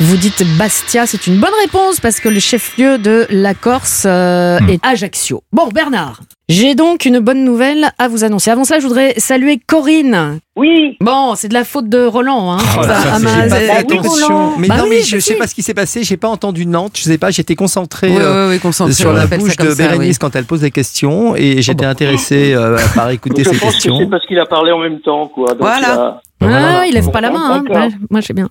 [0.00, 4.58] Vous dites Bastia, c'est une bonne réponse parce que le chef-lieu de la Corse euh,
[4.60, 4.68] Hmm.
[4.68, 5.42] est Ajaccio.
[5.52, 8.50] Bon, Bernard, j'ai donc une bonne nouvelle à vous annoncer.
[8.50, 10.38] Avant cela, je voudrais saluer Corinne.
[10.56, 10.96] Oui.
[11.00, 12.52] Bon, c'est de la faute de Roland.
[12.52, 12.58] Hein.
[12.78, 14.26] Oh là, Ça, ça, à c'est- ma- J'ai pas Bah fait oui, attention.
[14.26, 14.52] Roland.
[14.58, 15.38] Mais Bah non, oui, mais bah je sais si.
[15.38, 16.04] pas ce qui s'est passé.
[16.04, 16.92] J'ai pas entendu Nantes.
[16.96, 17.30] Je sais pas.
[17.30, 18.92] J'étais concentré Oui, euh, oui, oui, concentré.
[18.94, 19.76] sur on la ça bouche de ça, oui.
[19.76, 23.74] Bérénice quand elle pose des questions et j'étais intéressé euh, par écouter Je ses pense
[23.76, 24.08] que c'est questions.
[24.10, 25.48] parce qu'il a parlé en même temps, quoi.
[25.48, 26.20] Donc, Voilà.
[26.40, 26.86] Il a- Ah, Voilà.
[26.86, 27.62] il lève pas la main.
[27.70, 27.88] hein.
[28.10, 28.48] Moi, je sais bien.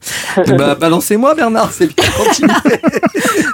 [0.57, 1.71] bah, balancez-moi, Bernard.
[1.71, 2.05] C'est bien.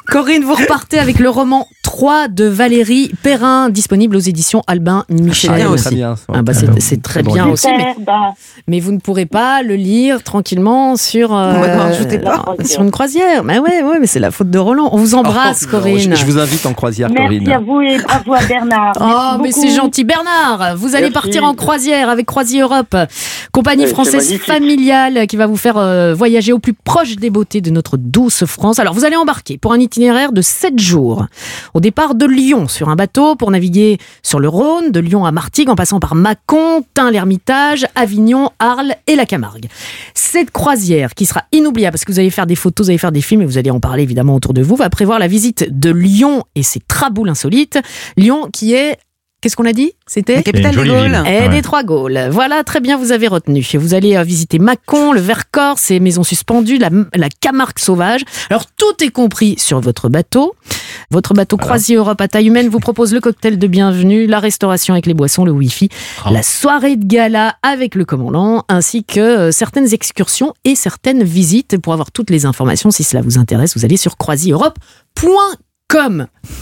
[0.07, 5.51] Corinne, vous repartez avec le roman 3 de Valérie Perrin, disponible aux éditions Albin Michel.
[5.61, 5.83] Ah, aussi.
[5.83, 6.15] Très bien.
[6.15, 6.23] ça.
[6.33, 8.29] Ah bah c'est, très bien aussi, mais, bah,
[8.65, 12.63] mais vous ne pourrez pas le lire tranquillement sur, euh, Ouais, non, pas.
[12.63, 13.43] sur une croisière.
[13.43, 14.87] Mais ouais, ouais, mais c'est la faute de Roland.
[14.93, 16.15] On vous embrasse, Oh, Corinne.
[16.15, 17.51] Je, je vous invite en croisière, merci Corinne.
[17.51, 18.93] à vous et bravo à Bernard.
[18.97, 20.05] Oh, Merci mais c'est gentil.
[20.05, 21.13] Bernard, vous allez Merci.
[21.13, 22.95] partir en croisière avec Croisier Europe,
[23.51, 27.69] compagnie française familiale qui va vous faire euh, voyager au plus proche des beautés de
[27.69, 28.79] notre douce France.
[28.79, 31.25] Alors, vous allez embarquer pour un itinéraire de 7 jours.
[31.73, 35.31] Au départ de Lyon, sur un bateau pour naviguer sur le Rhône, de Lyon à
[35.31, 39.67] Martigues, en passant par Mâcon, Tain-l'Hermitage, Avignon, Arles et la Camargue.
[40.13, 43.11] Cette croisière, qui sera inoubliable parce que vous allez faire des photos, vous allez faire
[43.11, 45.67] des films et vous allez en parler évidemment autour de vous, va prévoir la visite
[45.77, 47.79] de Lyon et ses traboules insolites.
[48.15, 48.97] Lyon qui est
[49.41, 51.15] Qu'est-ce qu'on a dit C'était La capitale des Gaules.
[51.25, 51.49] Et Ouais.
[51.49, 52.27] des Trois Gaules.
[52.29, 53.65] Voilà, très bien, vous avez retenu.
[53.73, 58.21] Vous allez euh, visiter Mâcon, le Vercors, ses maisons suspendues, la, la Camargue sauvage.
[58.51, 60.53] Alors, tout est compris sur votre bateau.
[61.09, 64.93] Votre bateau Croisier Europe à taille humaine vous propose le cocktail de bienvenue, la restauration
[64.93, 65.89] avec les boissons, le Wi-Fi,
[66.29, 71.79] la soirée de gala avec le commandant, ainsi que euh, certaines excursions et certaines visites.
[71.79, 75.31] Pour avoir toutes les informations, si cela vous intéresse, vous allez sur croisiereurope.com.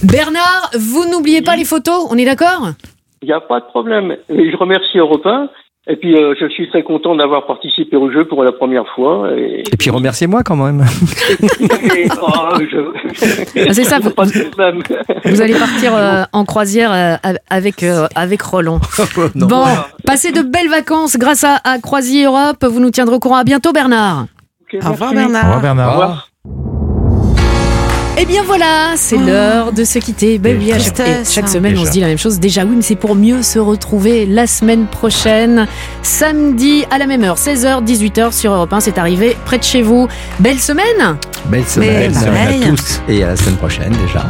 [0.03, 2.69] Bernard, vous n'oubliez pas les photos, on est d'accord?
[3.21, 4.15] Il n'y a pas de problème.
[4.30, 5.49] Et je remercie Europe 1.
[5.91, 9.30] Et puis, euh, je suis très content d'avoir participé au jeu pour la première fois.
[9.36, 10.86] Et, Et puis remerciez-moi quand même.
[12.21, 17.15] oh, je- Ah, c'est ça, vous- allez partir euh, en croisière euh,
[17.49, 18.80] avec, euh, avec Roland.
[19.36, 19.47] Non.
[19.47, 19.63] Bon,
[20.05, 22.63] passez de belles vacances grâce à, à Croisier Europe.
[22.63, 23.38] Vous nous tiendrez au courant.
[23.38, 24.25] À bientôt, Bernard.
[24.86, 25.11] Au revoir.
[25.13, 25.43] Bernard.
[25.43, 25.88] Au revoir, Bernard.
[25.88, 26.30] Au revoir.
[28.22, 30.39] Eh bien voilà, c'est l'heure de se quitter.
[30.39, 32.38] Ben oui, à chaque, et semaine, on se dit la même chose.
[32.38, 35.67] Déjà oui, mais c'est pour mieux se retrouver la semaine prochaine.
[36.03, 38.82] Samedi à la même heure, 16h, 18h sur Europe 1.
[38.82, 40.09] C'est arrivé près de chez vous.
[40.39, 42.63] Belle semaine Belle semaine pareil.
[42.65, 44.28] à tous et à la semaine prochaine déjà.